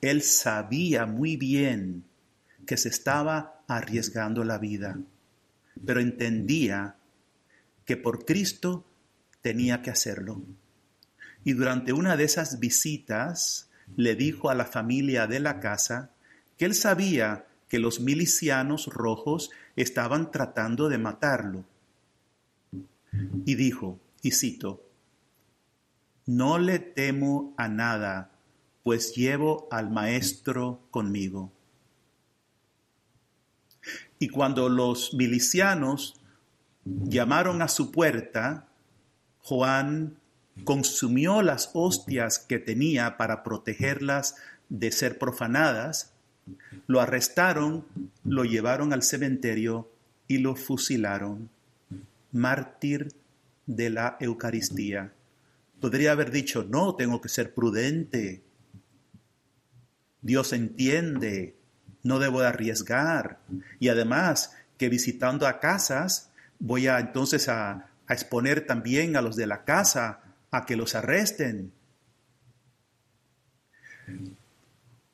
Él 0.00 0.22
sabía 0.22 1.06
muy 1.06 1.36
bien 1.36 2.04
que 2.66 2.76
se 2.76 2.88
estaba 2.88 3.62
arriesgando 3.68 4.44
la 4.44 4.58
vida, 4.58 4.98
pero 5.84 6.00
entendía 6.00 6.96
que 7.84 7.96
por 7.96 8.24
Cristo 8.24 8.84
tenía 9.40 9.82
que 9.82 9.90
hacerlo. 9.90 10.42
Y 11.44 11.52
durante 11.52 11.92
una 11.92 12.16
de 12.16 12.24
esas 12.24 12.58
visitas 12.58 13.70
le 13.96 14.14
dijo 14.14 14.50
a 14.50 14.54
la 14.54 14.66
familia 14.66 15.26
de 15.26 15.40
la 15.40 15.60
casa 15.60 16.10
que 16.56 16.64
él 16.64 16.74
sabía 16.74 17.46
que 17.68 17.78
los 17.78 18.00
milicianos 18.00 18.86
rojos 18.86 19.50
estaban 19.76 20.30
tratando 20.30 20.88
de 20.88 20.98
matarlo. 20.98 21.64
Y 23.44 23.54
dijo, 23.54 24.00
y 24.22 24.32
cito, 24.32 24.84
No 26.26 26.58
le 26.58 26.78
temo 26.78 27.54
a 27.56 27.68
nada, 27.68 28.32
pues 28.82 29.14
llevo 29.14 29.68
al 29.70 29.90
Maestro 29.90 30.86
conmigo. 30.90 31.52
Y 34.18 34.28
cuando 34.28 34.68
los 34.68 35.14
milicianos 35.14 36.20
llamaron 36.84 37.62
a 37.62 37.68
su 37.68 37.92
puerta, 37.92 38.66
Juan 39.42 40.16
consumió 40.64 41.42
las 41.42 41.70
hostias 41.74 42.38
que 42.38 42.58
tenía 42.58 43.16
para 43.16 43.42
protegerlas 43.42 44.36
de 44.68 44.90
ser 44.92 45.18
profanadas, 45.18 46.12
lo 46.86 47.00
arrestaron, 47.00 47.84
lo 48.24 48.44
llevaron 48.44 48.92
al 48.92 49.02
cementerio 49.02 49.90
y 50.26 50.38
lo 50.38 50.56
fusilaron. 50.56 51.48
Mártir 52.32 53.14
de 53.66 53.90
la 53.90 54.16
Eucaristía. 54.20 55.12
Podría 55.80 56.12
haber 56.12 56.30
dicho, 56.30 56.64
no, 56.64 56.96
tengo 56.96 57.20
que 57.20 57.28
ser 57.28 57.54
prudente. 57.54 58.42
Dios 60.20 60.52
entiende, 60.52 61.57
no 62.02 62.18
debo 62.18 62.40
de 62.40 62.48
arriesgar. 62.48 63.38
Y 63.78 63.88
además 63.88 64.56
que 64.76 64.88
visitando 64.88 65.46
a 65.46 65.60
casas, 65.60 66.30
voy 66.58 66.86
a 66.86 66.98
entonces 66.98 67.48
a, 67.48 67.88
a 68.06 68.12
exponer 68.12 68.66
también 68.66 69.16
a 69.16 69.22
los 69.22 69.36
de 69.36 69.46
la 69.46 69.64
casa 69.64 70.20
a 70.50 70.64
que 70.64 70.76
los 70.76 70.94
arresten. 70.94 71.72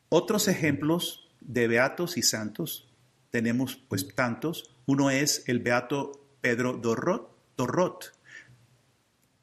Otros 0.09 0.49
ejemplos 0.49 1.29
de 1.41 1.67
beatos 1.67 2.17
y 2.17 2.23
santos, 2.23 2.89
tenemos 3.31 3.77
pues 3.89 4.15
tantos. 4.15 4.71
Uno 4.87 5.11
es 5.11 5.43
el 5.49 5.59
beato 5.59 6.25
Pedro 6.41 6.75
Dorrot, 6.75 7.31
Dorrot 7.57 8.13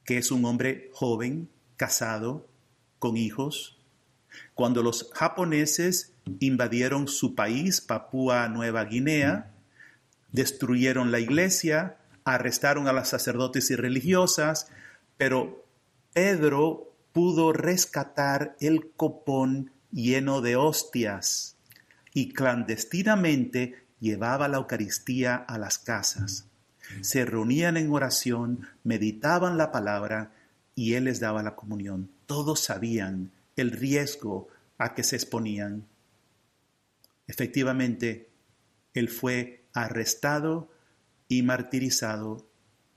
que 0.05 0.17
es 0.17 0.31
un 0.31 0.45
hombre 0.45 0.89
joven, 0.93 1.50
casado, 1.77 2.48
con 3.00 3.17
hijos. 3.17 3.77
Cuando 4.55 4.83
los 4.83 5.12
japoneses 5.13 6.10
invadieron 6.39 7.07
su 7.07 7.35
país, 7.35 7.81
Papúa 7.81 8.48
Nueva 8.48 8.85
Guinea, 8.85 9.51
destruyeron 10.31 11.11
la 11.11 11.19
iglesia, 11.19 11.98
arrestaron 12.24 12.87
a 12.87 12.93
las 12.93 13.09
sacerdotes 13.09 13.72
y 13.72 13.75
religiosas, 13.75 14.67
pero 15.17 15.65
Pedro 16.13 16.93
pudo 17.11 17.53
rescatar 17.53 18.55
el 18.59 18.91
copón 18.96 19.72
lleno 19.91 20.41
de 20.41 20.55
hostias 20.55 21.57
y 22.13 22.33
clandestinamente 22.33 23.85
llevaba 24.00 24.48
la 24.48 24.57
Eucaristía 24.57 25.35
a 25.35 25.57
las 25.57 25.77
casas 25.77 26.46
se 27.01 27.25
reunían 27.25 27.77
en 27.77 27.91
oración, 27.91 28.67
meditaban 28.83 29.57
la 29.57 29.72
palabra 29.72 30.31
y 30.75 30.93
Él 30.96 31.05
les 31.05 31.19
daba 31.19 31.43
la 31.43 31.55
comunión. 31.55 32.09
Todos 32.25 32.59
sabían 32.59 33.31
el 33.55 33.72
riesgo 33.72 34.48
a 34.77 34.93
que 34.93 35.03
se 35.03 35.15
exponían. 35.15 35.85
Efectivamente, 37.27 38.29
Él 38.94 39.10
fue 39.10 39.66
arrestado 39.74 40.72
y 41.27 41.44
martirizado 41.44 42.50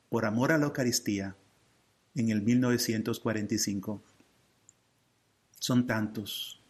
por 0.08 0.24
amor 0.24 0.52
a 0.52 0.58
la 0.58 0.66
Eucaristía 0.66 1.36
en 2.14 2.30
el 2.30 2.42
1945. 2.42 4.02
Son 5.58 5.86
tantos. 5.86 6.62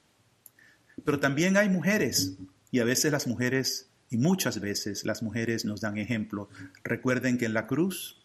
Pero 1.05 1.19
también 1.21 1.57
hay 1.57 1.69
mujeres, 1.69 2.37
y 2.71 2.81
a 2.81 2.85
veces 2.85 3.13
las 3.13 3.27
mujeres 3.27 3.91
y 4.11 4.17
muchas 4.17 4.61
veces 4.61 5.05
las 5.05 5.23
mujeres 5.23 5.65
nos 5.65 5.81
dan 5.81 5.97
ejemplo. 5.99 6.49
Recuerden 6.83 7.37
que 7.39 7.47
en 7.47 7.55
la 7.55 7.67
cruz 7.67 8.23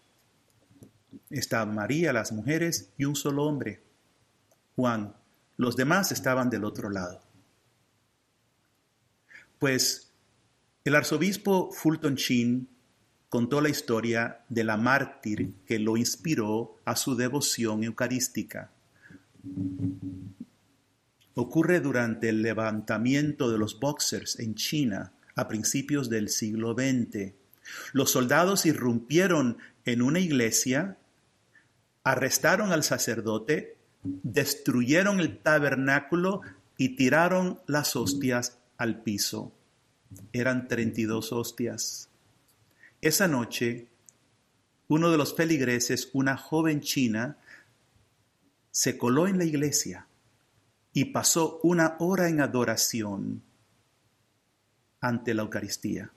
está 1.30 1.66
María, 1.66 2.14
las 2.14 2.32
mujeres 2.32 2.92
y 2.98 3.06
un 3.06 3.16
solo 3.16 3.46
hombre, 3.46 3.82
Juan. 4.76 5.16
Los 5.58 5.76
demás 5.76 6.12
estaban 6.12 6.50
del 6.50 6.64
otro 6.64 6.90
lado. 6.90 7.22
Pues 9.60 10.12
el 10.86 10.96
arzobispo 10.96 11.72
Fulton 11.72 12.16
Sheen 12.16 12.70
contó 13.28 13.62
la 13.62 13.70
historia 13.70 14.40
de 14.50 14.64
la 14.64 14.78
mártir 14.78 15.54
que 15.68 15.78
lo 15.78 15.98
inspiró 15.98 16.78
a 16.86 16.96
su 16.96 17.16
devoción 17.16 17.84
eucarística. 17.84 18.72
Ocurre 21.36 21.80
durante 21.80 22.30
el 22.30 22.42
levantamiento 22.42 23.52
de 23.52 23.58
los 23.58 23.80
boxers 23.80 24.40
en 24.40 24.56
China 24.56 25.12
a 25.36 25.48
principios 25.48 26.10
del 26.10 26.30
siglo 26.30 26.74
XX. 26.74 27.34
Los 27.94 28.12
soldados 28.12 28.66
irrumpieron 28.66 29.58
en 29.86 30.02
una 30.02 30.20
iglesia, 30.20 30.98
arrestaron 32.04 32.72
al 32.72 32.84
sacerdote, 32.84 33.78
destruyeron 34.04 35.20
el 35.20 35.38
tabernáculo 35.38 36.42
y 36.78 36.96
tiraron 36.96 37.60
las 37.68 37.96
hostias 37.96 38.59
al 38.80 39.04
piso. 39.04 39.52
Eran 40.34 40.68
32 40.68 41.32
hostias. 41.34 42.10
Esa 43.02 43.28
noche, 43.28 43.88
uno 44.88 45.12
de 45.12 45.18
los 45.18 45.36
feligreses, 45.36 46.10
una 46.14 46.36
joven 46.36 46.82
china, 46.82 47.38
se 48.72 48.98
coló 48.98 49.28
en 49.28 49.38
la 49.38 49.46
iglesia 49.46 50.08
y 50.94 51.06
pasó 51.06 51.60
una 51.62 51.98
hora 52.00 52.30
en 52.30 52.42
adoración 52.42 53.44
ante 55.02 55.34
la 55.34 55.44
Eucaristía. 55.44 56.12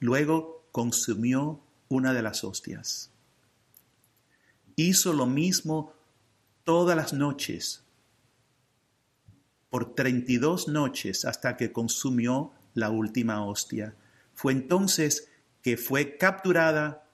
Luego 0.00 0.66
consumió 0.72 1.60
una 1.88 2.12
de 2.12 2.22
las 2.22 2.44
hostias. 2.44 3.10
Hizo 4.74 5.12
lo 5.12 5.26
mismo 5.26 5.94
todas 6.64 6.96
las 6.96 7.12
noches, 7.12 7.82
por 9.72 9.94
32 9.94 10.68
noches 10.68 11.24
hasta 11.24 11.56
que 11.56 11.72
consumió 11.72 12.52
la 12.74 12.90
última 12.90 13.42
hostia. 13.42 13.94
Fue 14.34 14.52
entonces 14.52 15.30
que 15.62 15.78
fue 15.78 16.18
capturada 16.18 17.08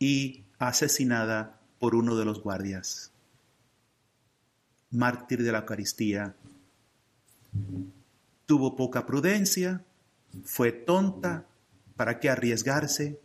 y 0.00 0.42
asesinada 0.58 1.60
por 1.78 1.94
uno 1.94 2.16
de 2.16 2.24
los 2.24 2.42
guardias. 2.42 3.12
Mártir 4.90 5.44
de 5.44 5.52
la 5.52 5.58
Eucaristía. 5.58 6.34
Tuvo 8.46 8.74
poca 8.74 9.06
prudencia, 9.06 9.84
fue 10.42 10.72
tonta, 10.72 11.46
¿para 11.94 12.18
qué 12.18 12.30
arriesgarse? 12.30 13.20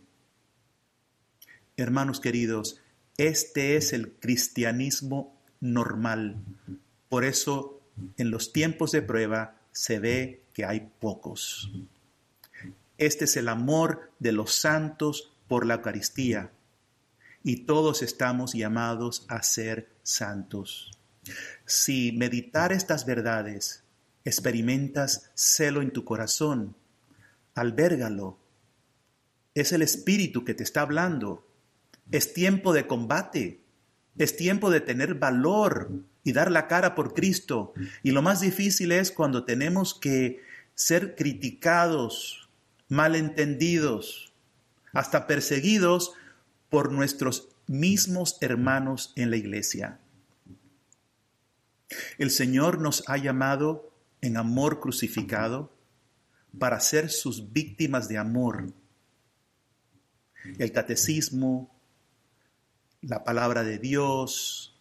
Hermanos 1.76 2.20
queridos, 2.20 2.80
este 3.16 3.74
es 3.74 3.92
el 3.92 4.12
cristianismo 4.12 5.36
normal. 5.58 6.44
Por 7.08 7.24
eso 7.24 7.77
en 8.16 8.30
los 8.30 8.52
tiempos 8.52 8.92
de 8.92 9.02
prueba 9.02 9.56
se 9.72 9.98
ve 9.98 10.42
que 10.52 10.64
hay 10.64 10.90
pocos. 10.98 11.70
Este 12.96 13.26
es 13.26 13.36
el 13.36 13.48
amor 13.48 14.10
de 14.18 14.32
los 14.32 14.54
santos 14.54 15.32
por 15.46 15.64
la 15.66 15.74
Eucaristía 15.74 16.50
y 17.44 17.64
todos 17.64 18.02
estamos 18.02 18.54
llamados 18.54 19.24
a 19.28 19.42
ser 19.42 19.88
santos. 20.02 20.90
Si 21.64 22.12
meditar 22.12 22.72
estas 22.72 23.06
verdades, 23.06 23.84
experimentas 24.24 25.30
celo 25.34 25.80
en 25.80 25.92
tu 25.92 26.04
corazón, 26.04 26.74
albérgalo. 27.54 28.38
Es 29.54 29.72
el 29.72 29.82
Espíritu 29.82 30.44
que 30.44 30.54
te 30.54 30.62
está 30.62 30.82
hablando. 30.82 31.46
Es 32.10 32.32
tiempo 32.32 32.72
de 32.72 32.86
combate. 32.86 33.60
Es 34.16 34.36
tiempo 34.36 34.70
de 34.70 34.80
tener 34.80 35.14
valor 35.14 35.90
y 36.28 36.32
dar 36.32 36.50
la 36.50 36.66
cara 36.66 36.94
por 36.94 37.14
Cristo. 37.14 37.72
Y 38.02 38.10
lo 38.10 38.20
más 38.20 38.40
difícil 38.40 38.92
es 38.92 39.10
cuando 39.10 39.44
tenemos 39.44 39.94
que 39.94 40.42
ser 40.74 41.16
criticados, 41.16 42.50
malentendidos, 42.88 44.34
hasta 44.92 45.26
perseguidos 45.26 46.12
por 46.68 46.92
nuestros 46.92 47.48
mismos 47.66 48.36
hermanos 48.42 49.14
en 49.16 49.30
la 49.30 49.38
iglesia. 49.38 50.00
El 52.18 52.30
Señor 52.30 52.78
nos 52.78 53.08
ha 53.08 53.16
llamado 53.16 53.90
en 54.20 54.36
amor 54.36 54.80
crucificado 54.80 55.72
para 56.58 56.78
ser 56.80 57.08
sus 57.08 57.54
víctimas 57.54 58.06
de 58.06 58.18
amor. 58.18 58.74
El 60.58 60.72
catecismo, 60.72 61.74
la 63.00 63.24
palabra 63.24 63.62
de 63.64 63.78
Dios, 63.78 64.74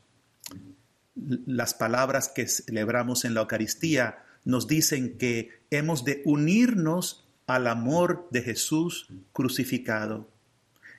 las 1.46 1.74
palabras 1.74 2.30
que 2.30 2.48
celebramos 2.48 3.26
en 3.26 3.34
la 3.34 3.42
Eucaristía 3.42 4.24
nos 4.46 4.68
dicen 4.68 5.18
que 5.18 5.62
hemos 5.72 6.06
de 6.06 6.22
unirnos 6.26 7.26
al 7.48 7.68
amor 7.68 8.28
de 8.32 8.42
Jesús 8.42 9.08
crucificado, 9.34 10.28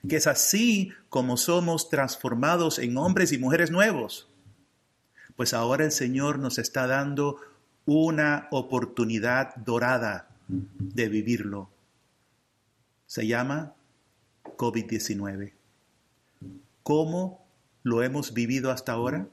que 0.07 0.17
es 0.17 0.27
así 0.27 0.91
como 1.09 1.37
somos 1.37 1.89
transformados 1.89 2.79
en 2.79 2.97
hombres 2.97 3.31
y 3.31 3.37
mujeres 3.37 3.71
nuevos. 3.71 4.27
Pues 5.35 5.53
ahora 5.53 5.85
el 5.85 5.91
Señor 5.91 6.39
nos 6.39 6.57
está 6.57 6.85
dando 6.85 7.37
una 7.85 8.47
oportunidad 8.51 9.55
dorada 9.55 10.27
de 10.47 11.09
vivirlo. 11.09 11.69
Se 13.05 13.25
llama 13.25 13.73
COVID-19. 14.43 15.53
¿Cómo 16.83 17.45
lo 17.83 18.03
hemos 18.03 18.33
vivido 18.33 18.71
hasta 18.71 18.91
ahora? 18.91 19.27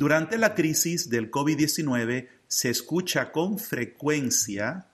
Durante 0.00 0.38
la 0.38 0.54
crisis 0.54 1.10
del 1.10 1.30
COVID-19 1.30 2.26
se 2.48 2.70
escucha 2.70 3.32
con 3.32 3.58
frecuencia 3.58 4.86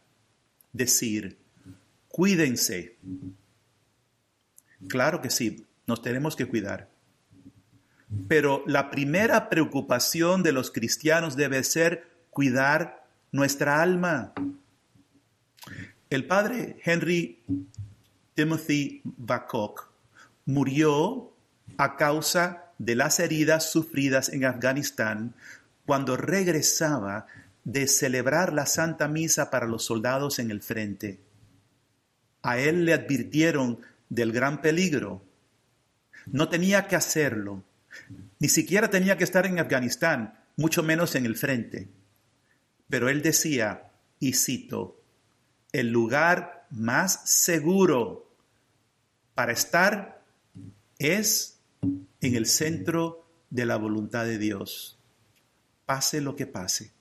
decir, 0.73 1.39
cuídense. 2.09 2.97
Claro 4.89 5.21
que 5.21 5.31
sí, 5.31 5.65
nos 5.87 6.03
tenemos 6.03 6.35
que 6.35 6.47
cuidar. 6.47 6.91
Pero 8.27 8.65
la 8.67 8.91
primera 8.91 9.49
preocupación 9.49 10.43
de 10.43 10.51
los 10.51 10.73
cristianos 10.73 11.37
debe 11.37 11.63
ser 11.63 12.11
cuidar 12.31 13.07
nuestra 13.31 13.81
alma. 13.81 14.33
El 16.11 16.27
padre 16.27 16.81
Henry 16.83 17.45
Timothy 18.35 19.03
Bacok 19.05 19.89
murió 20.47 21.33
a 21.77 21.95
causa 21.95 22.66
de 22.79 22.95
las 22.95 23.21
heridas 23.21 23.71
sufridas 23.71 24.29
en 24.29 24.45
Afganistán 24.45 25.35
cuando 25.85 26.17
regresaba 26.17 27.27
de 27.65 27.89
celebrar 27.89 28.53
la 28.53 28.67
Santa 28.67 29.09
Misa 29.09 29.51
para 29.51 29.67
los 29.67 29.85
soldados 29.85 30.39
en 30.39 30.51
el 30.51 30.63
frente. 30.63 31.19
A 32.43 32.59
él 32.59 32.85
le 32.85 32.95
advirtieron 32.95 33.81
del 34.09 34.33
gran 34.33 34.61
peligro. 34.61 35.25
No 36.27 36.49
tenía 36.49 36.87
que 36.87 36.97
hacerlo. 36.97 37.65
Ni 38.39 38.49
siquiera 38.49 38.89
tenía 38.89 39.17
que 39.17 39.25
estar 39.25 39.47
en 39.47 39.59
Afganistán, 39.59 40.39
mucho 40.57 40.83
menos 40.83 41.15
en 41.15 41.27
el 41.27 41.37
frente. 41.37 41.89
Pero 42.89 43.09
él 43.09 43.23
decía, 43.23 43.91
y 44.21 44.35
cito, 44.35 45.01
el 45.73 45.91
lugar 45.91 46.67
más 46.71 47.29
seguro 47.29 48.31
para 49.35 49.53
estar 49.53 50.23
es 50.99 51.56
en 52.21 52.35
el 52.35 52.47
centro 52.47 53.29
de 53.51 53.67
la 53.67 53.77
voluntad 53.77 54.25
de 54.25 54.39
Dios, 54.39 54.99
pase 55.85 56.21
lo 56.21 56.37
que 56.37 56.47
pase. 56.47 56.93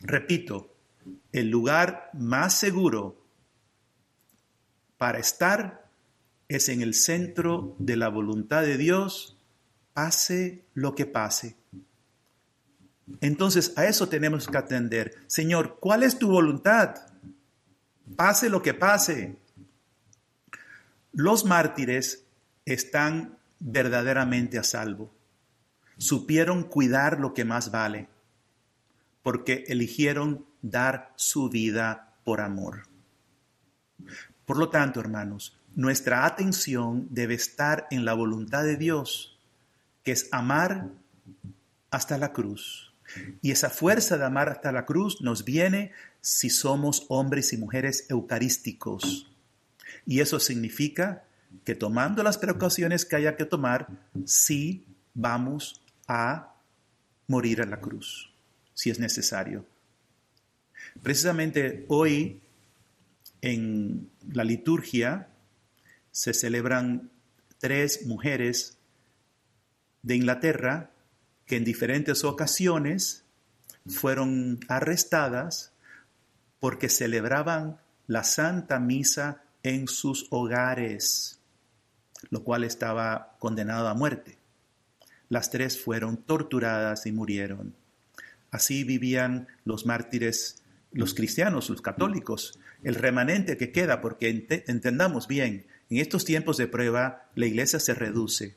Repito, 0.00 0.74
el 1.32 1.48
lugar 1.50 2.10
más 2.14 2.54
seguro 2.54 3.24
para 4.96 5.18
estar 5.18 5.88
es 6.48 6.68
en 6.68 6.82
el 6.82 6.94
centro 6.94 7.76
de 7.78 7.96
la 7.96 8.08
voluntad 8.08 8.62
de 8.62 8.76
Dios, 8.76 9.38
pase 9.92 10.64
lo 10.74 10.94
que 10.94 11.06
pase. 11.06 11.56
Entonces 13.20 13.72
a 13.76 13.86
eso 13.86 14.08
tenemos 14.08 14.46
que 14.46 14.58
atender. 14.58 15.14
Señor, 15.26 15.78
¿cuál 15.80 16.02
es 16.02 16.18
tu 16.18 16.28
voluntad? 16.28 16.94
Pase 18.16 18.48
lo 18.48 18.62
que 18.62 18.74
pase. 18.74 19.38
Los 21.12 21.44
mártires 21.44 22.24
están 22.64 23.37
verdaderamente 23.60 24.58
a 24.58 24.62
salvo. 24.62 25.14
Supieron 25.96 26.64
cuidar 26.64 27.18
lo 27.20 27.34
que 27.34 27.44
más 27.44 27.70
vale, 27.70 28.08
porque 29.22 29.64
eligieron 29.68 30.46
dar 30.62 31.12
su 31.16 31.48
vida 31.48 32.16
por 32.24 32.40
amor. 32.40 32.84
Por 34.44 34.58
lo 34.58 34.70
tanto, 34.70 35.00
hermanos, 35.00 35.58
nuestra 35.74 36.24
atención 36.24 37.08
debe 37.10 37.34
estar 37.34 37.86
en 37.90 38.04
la 38.04 38.14
voluntad 38.14 38.64
de 38.64 38.76
Dios, 38.76 39.38
que 40.04 40.12
es 40.12 40.28
amar 40.32 40.88
hasta 41.90 42.18
la 42.18 42.32
cruz. 42.32 42.94
Y 43.40 43.50
esa 43.50 43.70
fuerza 43.70 44.18
de 44.18 44.24
amar 44.24 44.48
hasta 44.48 44.72
la 44.72 44.86
cruz 44.86 45.20
nos 45.20 45.44
viene 45.44 45.92
si 46.20 46.50
somos 46.50 47.06
hombres 47.08 47.52
y 47.52 47.56
mujeres 47.56 48.06
eucarísticos. 48.08 49.30
Y 50.06 50.20
eso 50.20 50.40
significa 50.40 51.24
que 51.64 51.74
tomando 51.74 52.22
las 52.22 52.38
precauciones 52.38 53.04
que 53.04 53.16
haya 53.16 53.36
que 53.36 53.44
tomar, 53.44 53.88
sí 54.24 54.86
vamos 55.14 55.82
a 56.06 56.54
morir 57.26 57.60
a 57.60 57.66
la 57.66 57.80
cruz, 57.80 58.32
si 58.74 58.90
es 58.90 58.98
necesario. 58.98 59.66
Precisamente 61.02 61.84
hoy 61.88 62.40
en 63.40 64.10
la 64.32 64.44
liturgia 64.44 65.28
se 66.10 66.34
celebran 66.34 67.10
tres 67.58 68.06
mujeres 68.06 68.78
de 70.02 70.16
Inglaterra 70.16 70.90
que 71.46 71.56
en 71.56 71.64
diferentes 71.64 72.24
ocasiones 72.24 73.24
fueron 73.86 74.60
arrestadas 74.68 75.72
porque 76.60 76.88
celebraban 76.88 77.78
la 78.06 78.24
Santa 78.24 78.80
Misa 78.80 79.42
en 79.62 79.86
sus 79.86 80.26
hogares 80.30 81.37
lo 82.30 82.44
cual 82.44 82.64
estaba 82.64 83.36
condenado 83.38 83.88
a 83.88 83.94
muerte. 83.94 84.38
Las 85.28 85.50
tres 85.50 85.80
fueron 85.80 86.16
torturadas 86.16 87.06
y 87.06 87.12
murieron. 87.12 87.74
Así 88.50 88.84
vivían 88.84 89.48
los 89.64 89.86
mártires, 89.86 90.62
los 90.92 91.14
cristianos, 91.14 91.68
los 91.68 91.82
católicos, 91.82 92.58
el 92.82 92.94
remanente 92.94 93.56
que 93.56 93.72
queda, 93.72 94.00
porque 94.00 94.46
entendamos 94.66 95.28
bien, 95.28 95.66
en 95.90 95.98
estos 95.98 96.24
tiempos 96.24 96.56
de 96.56 96.66
prueba 96.66 97.30
la 97.34 97.46
iglesia 97.46 97.80
se 97.80 97.94
reduce. 97.94 98.56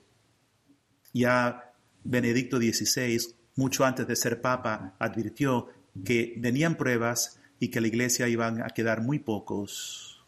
Ya 1.13 1.73
Benedicto 2.03 2.57
XVI, 2.57 3.35
mucho 3.55 3.85
antes 3.85 4.07
de 4.07 4.15
ser 4.15 4.41
papa, 4.41 4.95
advirtió 4.99 5.67
que 6.05 6.35
venían 6.37 6.75
pruebas 6.75 7.39
y 7.59 7.69
que 7.69 7.81
la 7.81 7.87
iglesia 7.87 8.27
iban 8.27 8.61
a 8.61 8.69
quedar 8.69 9.01
muy 9.01 9.19
pocos. 9.19 10.23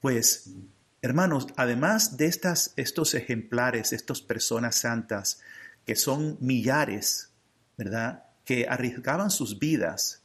Pues 0.00 0.54
Hermanos, 1.04 1.48
además 1.56 2.16
de 2.16 2.24
estas, 2.24 2.72
estos 2.76 3.12
ejemplares, 3.12 3.92
estas 3.92 4.22
personas 4.22 4.76
santas, 4.76 5.38
que 5.84 5.96
son 5.96 6.38
millares, 6.40 7.28
¿verdad? 7.76 8.24
Que 8.46 8.66
arriesgaban 8.66 9.30
sus 9.30 9.58
vidas 9.58 10.22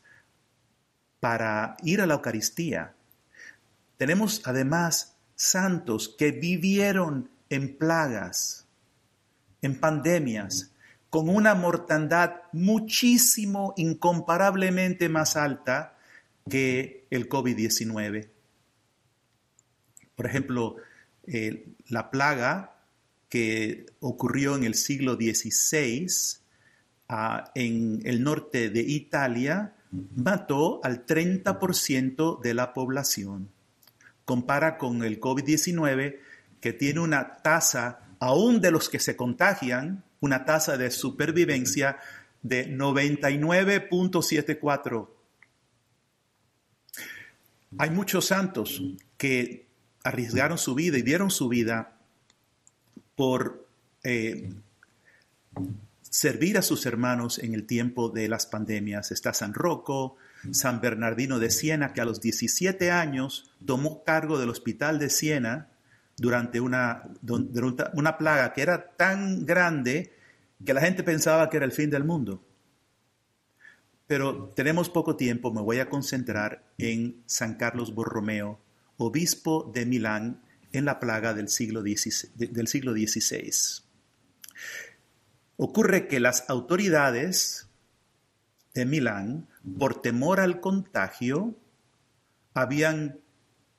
para 1.19 1.75
ir 1.83 1.99
a 1.99 2.05
la 2.05 2.13
Eucaristía. 2.13 2.95
Tenemos 3.97 4.41
además 4.45 5.17
santos 5.35 6.15
que 6.17 6.31
vivieron 6.31 7.29
en 7.49 7.77
plagas, 7.77 8.65
en 9.61 9.81
pandemias, 9.81 10.71
con 11.09 11.27
una 11.27 11.55
mortandad 11.55 12.35
muchísimo, 12.53 13.73
incomparablemente 13.75 15.09
más 15.09 15.35
alta 15.35 15.97
que 16.49 17.05
el 17.09 17.27
COVID-19. 17.27 18.38
Por 20.19 20.25
ejemplo, 20.25 20.75
eh, 21.27 21.67
la 21.87 22.11
plaga 22.11 22.75
que 23.29 23.85
ocurrió 24.01 24.57
en 24.57 24.65
el 24.65 24.75
siglo 24.75 25.15
XVI 25.15 26.07
ah, 27.07 27.53
en 27.55 28.01
el 28.03 28.21
norte 28.21 28.69
de 28.69 28.81
Italia 28.81 29.75
mató 30.17 30.81
al 30.83 31.05
30% 31.05 32.41
de 32.41 32.53
la 32.53 32.73
población. 32.73 33.49
Compara 34.25 34.77
con 34.77 35.05
el 35.05 35.21
COVID-19 35.21 36.17
que 36.59 36.73
tiene 36.73 36.99
una 36.99 37.37
tasa, 37.37 38.01
aún 38.19 38.59
de 38.59 38.71
los 38.71 38.89
que 38.89 38.99
se 38.99 39.15
contagian, 39.15 40.03
una 40.19 40.43
tasa 40.43 40.75
de 40.75 40.91
supervivencia 40.91 41.97
de 42.41 42.69
99.74. 42.69 45.07
Hay 47.77 47.89
muchos 47.89 48.25
santos 48.25 48.83
que 49.17 49.68
arriesgaron 50.03 50.57
su 50.57 50.75
vida 50.75 50.97
y 50.97 51.01
dieron 51.01 51.31
su 51.31 51.49
vida 51.49 51.97
por 53.15 53.67
eh, 54.03 54.53
servir 56.01 56.57
a 56.57 56.61
sus 56.61 56.85
hermanos 56.85 57.39
en 57.39 57.53
el 57.53 57.65
tiempo 57.65 58.09
de 58.09 58.27
las 58.27 58.45
pandemias. 58.45 59.11
Está 59.11 59.33
San 59.33 59.53
Rocco, 59.53 60.17
San 60.51 60.81
Bernardino 60.81 61.39
de 61.39 61.51
Siena, 61.51 61.93
que 61.93 62.01
a 62.01 62.05
los 62.05 62.21
17 62.21 62.91
años 62.91 63.51
tomó 63.65 64.03
cargo 64.03 64.39
del 64.39 64.49
hospital 64.49 64.99
de 64.99 65.09
Siena 65.09 65.69
durante 66.17 66.59
una, 66.59 67.03
una 67.93 68.17
plaga 68.17 68.53
que 68.53 68.61
era 68.61 68.91
tan 68.95 69.45
grande 69.45 70.13
que 70.65 70.73
la 70.73 70.81
gente 70.81 71.03
pensaba 71.03 71.49
que 71.49 71.57
era 71.57 71.65
el 71.65 71.71
fin 71.71 71.89
del 71.89 72.03
mundo. 72.03 72.43
Pero 74.07 74.51
tenemos 74.55 74.89
poco 74.89 75.15
tiempo, 75.15 75.53
me 75.53 75.61
voy 75.61 75.79
a 75.79 75.89
concentrar 75.89 76.63
en 76.77 77.21
San 77.27 77.55
Carlos 77.55 77.93
Borromeo, 77.93 78.59
obispo 78.99 79.71
de 79.73 79.85
Milán 79.85 80.41
en 80.71 80.85
la 80.85 80.99
plaga 80.99 81.33
del 81.33 81.49
siglo 81.49 81.81
XVI. 81.81 83.83
Ocurre 85.57 86.07
que 86.07 86.19
las 86.19 86.49
autoridades 86.49 87.67
de 88.73 88.85
Milán, 88.85 89.47
por 89.77 90.01
temor 90.01 90.39
al 90.39 90.59
contagio, 90.59 91.57
habían 92.53 93.19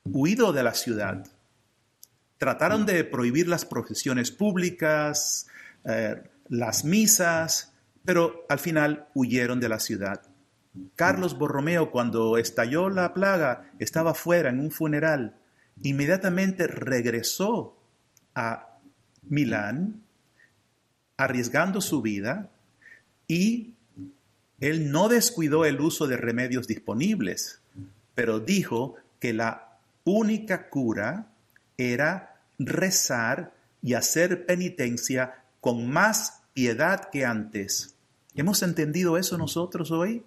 huido 0.03 0.53
de 0.53 0.63
la 0.63 0.73
ciudad. 0.73 1.25
Trataron 2.37 2.85
de 2.85 3.03
prohibir 3.03 3.47
las 3.47 3.65
profesiones 3.65 4.31
públicas, 4.31 5.47
eh, 5.85 6.21
las 6.49 6.83
misas, 6.83 7.73
pero 8.03 8.45
al 8.49 8.59
final 8.59 9.07
huyeron 9.13 9.59
de 9.59 9.69
la 9.69 9.79
ciudad. 9.79 10.30
Carlos 10.95 11.37
Borromeo, 11.37 11.91
cuando 11.91 12.37
estalló 12.37 12.89
la 12.89 13.13
plaga, 13.13 13.71
estaba 13.79 14.13
fuera 14.13 14.49
en 14.49 14.59
un 14.59 14.71
funeral. 14.71 15.35
Inmediatamente 15.81 16.67
regresó 16.67 17.77
a 18.35 18.77
Milán 19.23 20.01
arriesgando 21.17 21.81
su 21.81 22.01
vida 22.01 22.49
y 23.27 23.75
él 24.59 24.91
no 24.91 25.09
descuidó 25.09 25.65
el 25.65 25.81
uso 25.81 26.07
de 26.07 26.17
remedios 26.17 26.67
disponibles, 26.67 27.61
pero 28.15 28.39
dijo 28.39 28.95
que 29.19 29.33
la 29.33 29.79
única 30.03 30.69
cura 30.69 31.33
era 31.77 32.41
rezar 32.59 33.53
y 33.81 33.93
hacer 33.93 34.45
penitencia 34.45 35.43
con 35.59 35.89
más 35.89 36.41
piedad 36.53 37.09
que 37.11 37.25
antes. 37.25 37.95
¿Hemos 38.35 38.63
entendido 38.63 39.17
eso 39.17 39.37
nosotros 39.37 39.91
hoy? 39.91 40.23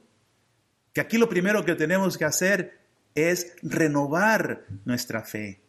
Que 0.95 1.03
aquí 1.03 1.19
lo 1.19 1.29
primero 1.29 1.65
que 1.65 1.75
tenemos 1.75 2.17
que 2.17 2.25
hacer 2.25 2.79
es 3.15 3.55
renovar 3.63 4.65
nuestra 4.85 5.23
fe, 5.23 5.61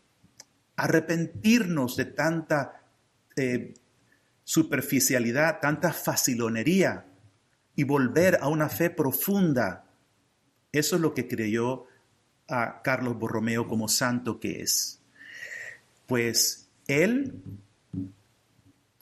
arrepentirnos 0.77 1.97
de 1.97 2.05
tanta 2.05 2.83
eh, 3.35 3.73
superficialidad, 4.43 5.59
tanta 5.59 5.91
facilonería 5.91 7.07
y 7.75 7.83
volver 7.83 8.37
a 8.39 8.47
una 8.47 8.69
fe 8.69 8.89
profunda. 8.91 9.85
Eso 10.71 10.95
es 10.95 11.01
lo 11.01 11.13
que 11.13 11.27
creyó 11.27 11.87
a 12.47 12.83
Carlos 12.83 13.17
Borromeo 13.17 13.67
como 13.67 13.87
santo 13.87 14.39
que 14.39 14.61
es. 14.61 15.01
Pues 16.05 16.69
él, 16.87 17.41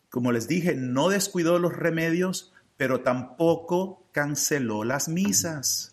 como 0.10 0.32
les 0.32 0.48
dije, 0.48 0.74
no 0.76 1.10
descuidó 1.10 1.60
los 1.60 1.74
remedios, 1.74 2.54
pero 2.78 3.02
tampoco 3.02 4.08
canceló 4.14 4.86
las 4.86 5.10
misas, 5.10 5.93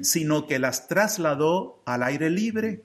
sino 0.00 0.46
que 0.46 0.58
las 0.58 0.88
trasladó 0.88 1.82
al 1.86 2.02
aire 2.02 2.30
libre 2.30 2.84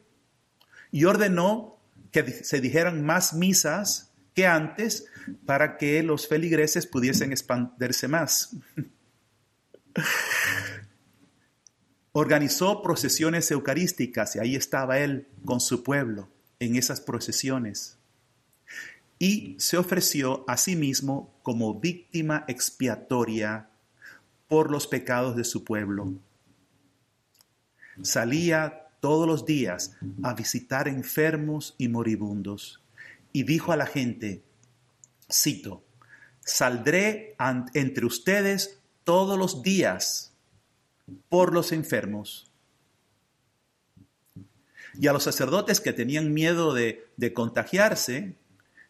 y 0.91 1.05
ordenó 1.05 1.79
que 2.11 2.29
se 2.43 2.59
dijeran 2.61 3.05
más 3.05 3.33
misas 3.33 4.11
que 4.33 4.47
antes 4.47 5.05
para 5.45 5.77
que 5.77 6.03
los 6.03 6.27
feligreses 6.27 6.87
pudiesen 6.87 7.31
expandirse 7.31 8.07
más. 8.07 8.55
Organizó 12.13 12.81
procesiones 12.81 13.49
eucarísticas 13.51 14.35
y 14.35 14.39
ahí 14.39 14.55
estaba 14.55 14.99
él 14.99 15.27
con 15.45 15.61
su 15.61 15.83
pueblo 15.83 16.29
en 16.59 16.75
esas 16.75 16.99
procesiones. 16.99 17.97
Y 19.17 19.55
se 19.59 19.77
ofreció 19.77 20.43
a 20.47 20.57
sí 20.57 20.75
mismo 20.75 21.33
como 21.43 21.79
víctima 21.79 22.43
expiatoria 22.47 23.69
por 24.47 24.71
los 24.71 24.87
pecados 24.87 25.35
de 25.35 25.43
su 25.43 25.63
pueblo. 25.63 26.13
Salía 28.03 28.87
todos 28.99 29.27
los 29.27 29.45
días 29.45 29.97
a 30.23 30.33
visitar 30.33 30.87
enfermos 30.87 31.75
y 31.77 31.87
moribundos 31.87 32.81
y 33.33 33.43
dijo 33.43 33.71
a 33.71 33.77
la 33.77 33.85
gente, 33.85 34.43
cito, 35.31 35.83
saldré 36.41 37.35
entre 37.73 38.05
ustedes 38.05 38.79
todos 39.03 39.37
los 39.37 39.61
días 39.63 40.33
por 41.29 41.53
los 41.53 41.71
enfermos. 41.71 42.51
Y 44.99 45.07
a 45.07 45.13
los 45.13 45.23
sacerdotes 45.23 45.79
que 45.79 45.93
tenían 45.93 46.33
miedo 46.33 46.73
de, 46.73 47.07
de 47.17 47.33
contagiarse, 47.33 48.35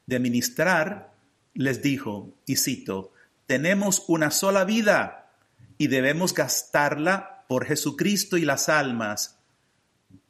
de 0.07 0.19
ministrar, 0.19 1.13
les 1.53 1.81
dijo, 1.81 2.33
y 2.45 2.55
cito, 2.55 3.13
tenemos 3.45 4.03
una 4.07 4.31
sola 4.31 4.63
vida 4.63 5.31
y 5.77 5.87
debemos 5.87 6.33
gastarla 6.33 7.40
por 7.51 7.65
Jesucristo 7.65 8.37
y 8.37 8.45
las 8.45 8.69
almas, 8.69 9.37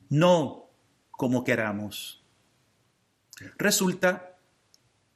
no 0.10 0.72
como 1.12 1.44
queramos. 1.44 2.24
Resulta 3.60 4.40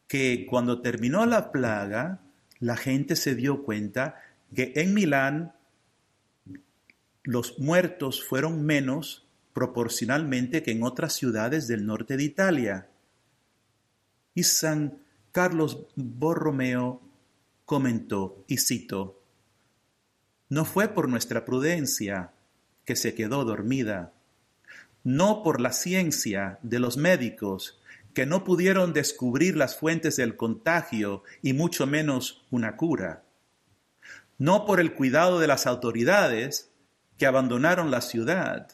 que 0.08 0.46
cuando 0.48 0.84
terminó 0.84 1.26
la 1.26 1.52
plaga, 1.52 2.22
la 2.60 2.78
gente 2.78 3.16
se 3.16 3.34
dio 3.34 3.64
cuenta 3.64 4.22
que 4.54 4.74
en 4.76 4.94
Milán 4.94 5.56
los 7.24 7.58
muertos 7.58 8.24
fueron 8.24 8.64
menos 8.64 9.26
proporcionalmente 9.52 10.62
que 10.62 10.74
en 10.74 10.84
otras 10.84 11.14
ciudades 11.14 11.68
del 11.68 11.88
norte 11.88 12.18
de 12.18 12.24
Italia. 12.24 12.88
Y 14.36 14.44
San 14.44 15.00
Carlos 15.32 15.88
Borromeo 15.96 17.02
comentó, 17.66 18.46
y 18.48 18.58
cito, 18.58 19.25
no 20.50 20.66
fue 20.66 20.90
por 20.90 21.10
nuestra 21.10 21.46
prudencia 21.46 22.32
que 22.86 22.96
se 22.96 23.16
quedó 23.16 23.46
dormida, 23.46 24.14
no 25.04 25.44
por 25.44 25.62
la 25.62 25.72
ciencia 25.72 26.60
de 26.62 26.80
los 26.80 26.98
médicos 26.98 27.80
que 28.14 28.26
no 28.26 28.44
pudieron 28.44 28.94
descubrir 28.94 29.58
las 29.58 29.76
fuentes 29.78 30.16
del 30.16 30.38
contagio 30.38 31.24
y 31.42 31.54
mucho 31.54 31.86
menos 31.86 32.46
una 32.50 32.78
cura. 32.78 33.24
No 34.38 34.66
por 34.66 34.80
el 34.80 34.94
cuidado 34.94 35.40
de 35.40 35.48
las 35.48 35.68
autoridades 35.68 36.72
que 37.18 37.26
abandonaron 37.26 37.92
la 37.92 38.02
ciudad. 38.02 38.72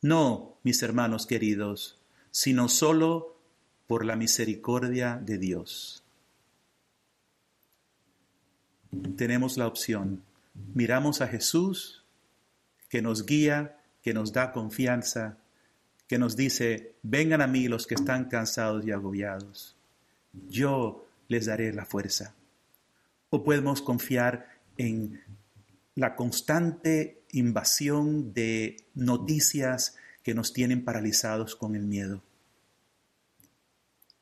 No, 0.00 0.58
mis 0.64 0.82
hermanos 0.82 1.26
queridos, 1.26 2.00
sino 2.30 2.68
solo 2.68 3.36
por 3.86 4.04
la 4.04 4.16
misericordia 4.16 5.20
de 5.22 5.38
Dios. 5.38 6.02
Tenemos 9.16 9.56
la 9.56 9.66
opción. 9.66 10.22
Miramos 10.54 11.20
a 11.20 11.28
Jesús, 11.28 12.04
que 12.88 13.02
nos 13.02 13.26
guía, 13.26 13.78
que 14.02 14.12
nos 14.12 14.32
da 14.32 14.52
confianza, 14.52 15.38
que 16.06 16.18
nos 16.18 16.36
dice, 16.36 16.94
vengan 17.02 17.40
a 17.40 17.46
mí 17.46 17.68
los 17.68 17.86
que 17.86 17.94
están 17.94 18.26
cansados 18.26 18.84
y 18.84 18.90
agobiados, 18.90 19.76
yo 20.48 21.06
les 21.28 21.46
daré 21.46 21.72
la 21.72 21.86
fuerza. 21.86 22.34
O 23.30 23.42
podemos 23.42 23.80
confiar 23.80 24.60
en 24.76 25.22
la 25.94 26.16
constante 26.16 27.22
invasión 27.32 28.34
de 28.34 28.76
noticias 28.94 29.96
que 30.22 30.34
nos 30.34 30.52
tienen 30.52 30.84
paralizados 30.84 31.56
con 31.56 31.74
el 31.76 31.84
miedo. 31.84 32.22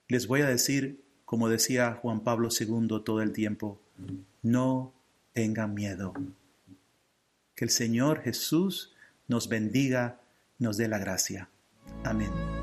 Les 0.09 0.27
voy 0.27 0.43
a 0.43 0.47
decir, 0.47 1.03
como 1.25 1.49
decía 1.49 1.95
Juan 1.95 2.21
Pablo 2.21 2.49
II 2.49 3.03
todo 3.05 3.21
el 3.23 3.33
tiempo, 3.33 3.81
no 4.43 4.93
tengan 5.33 5.75
miedo. 5.75 6.15
Que 7.55 7.65
el 7.65 7.71
Señor 7.71 8.23
Jesús 8.23 8.95
nos 9.29 9.49
bendiga, 9.49 10.21
nos 10.59 10.77
dé 10.77 10.89
la 10.89 10.99
gracia. 10.99 11.49
Amén. 12.05 12.60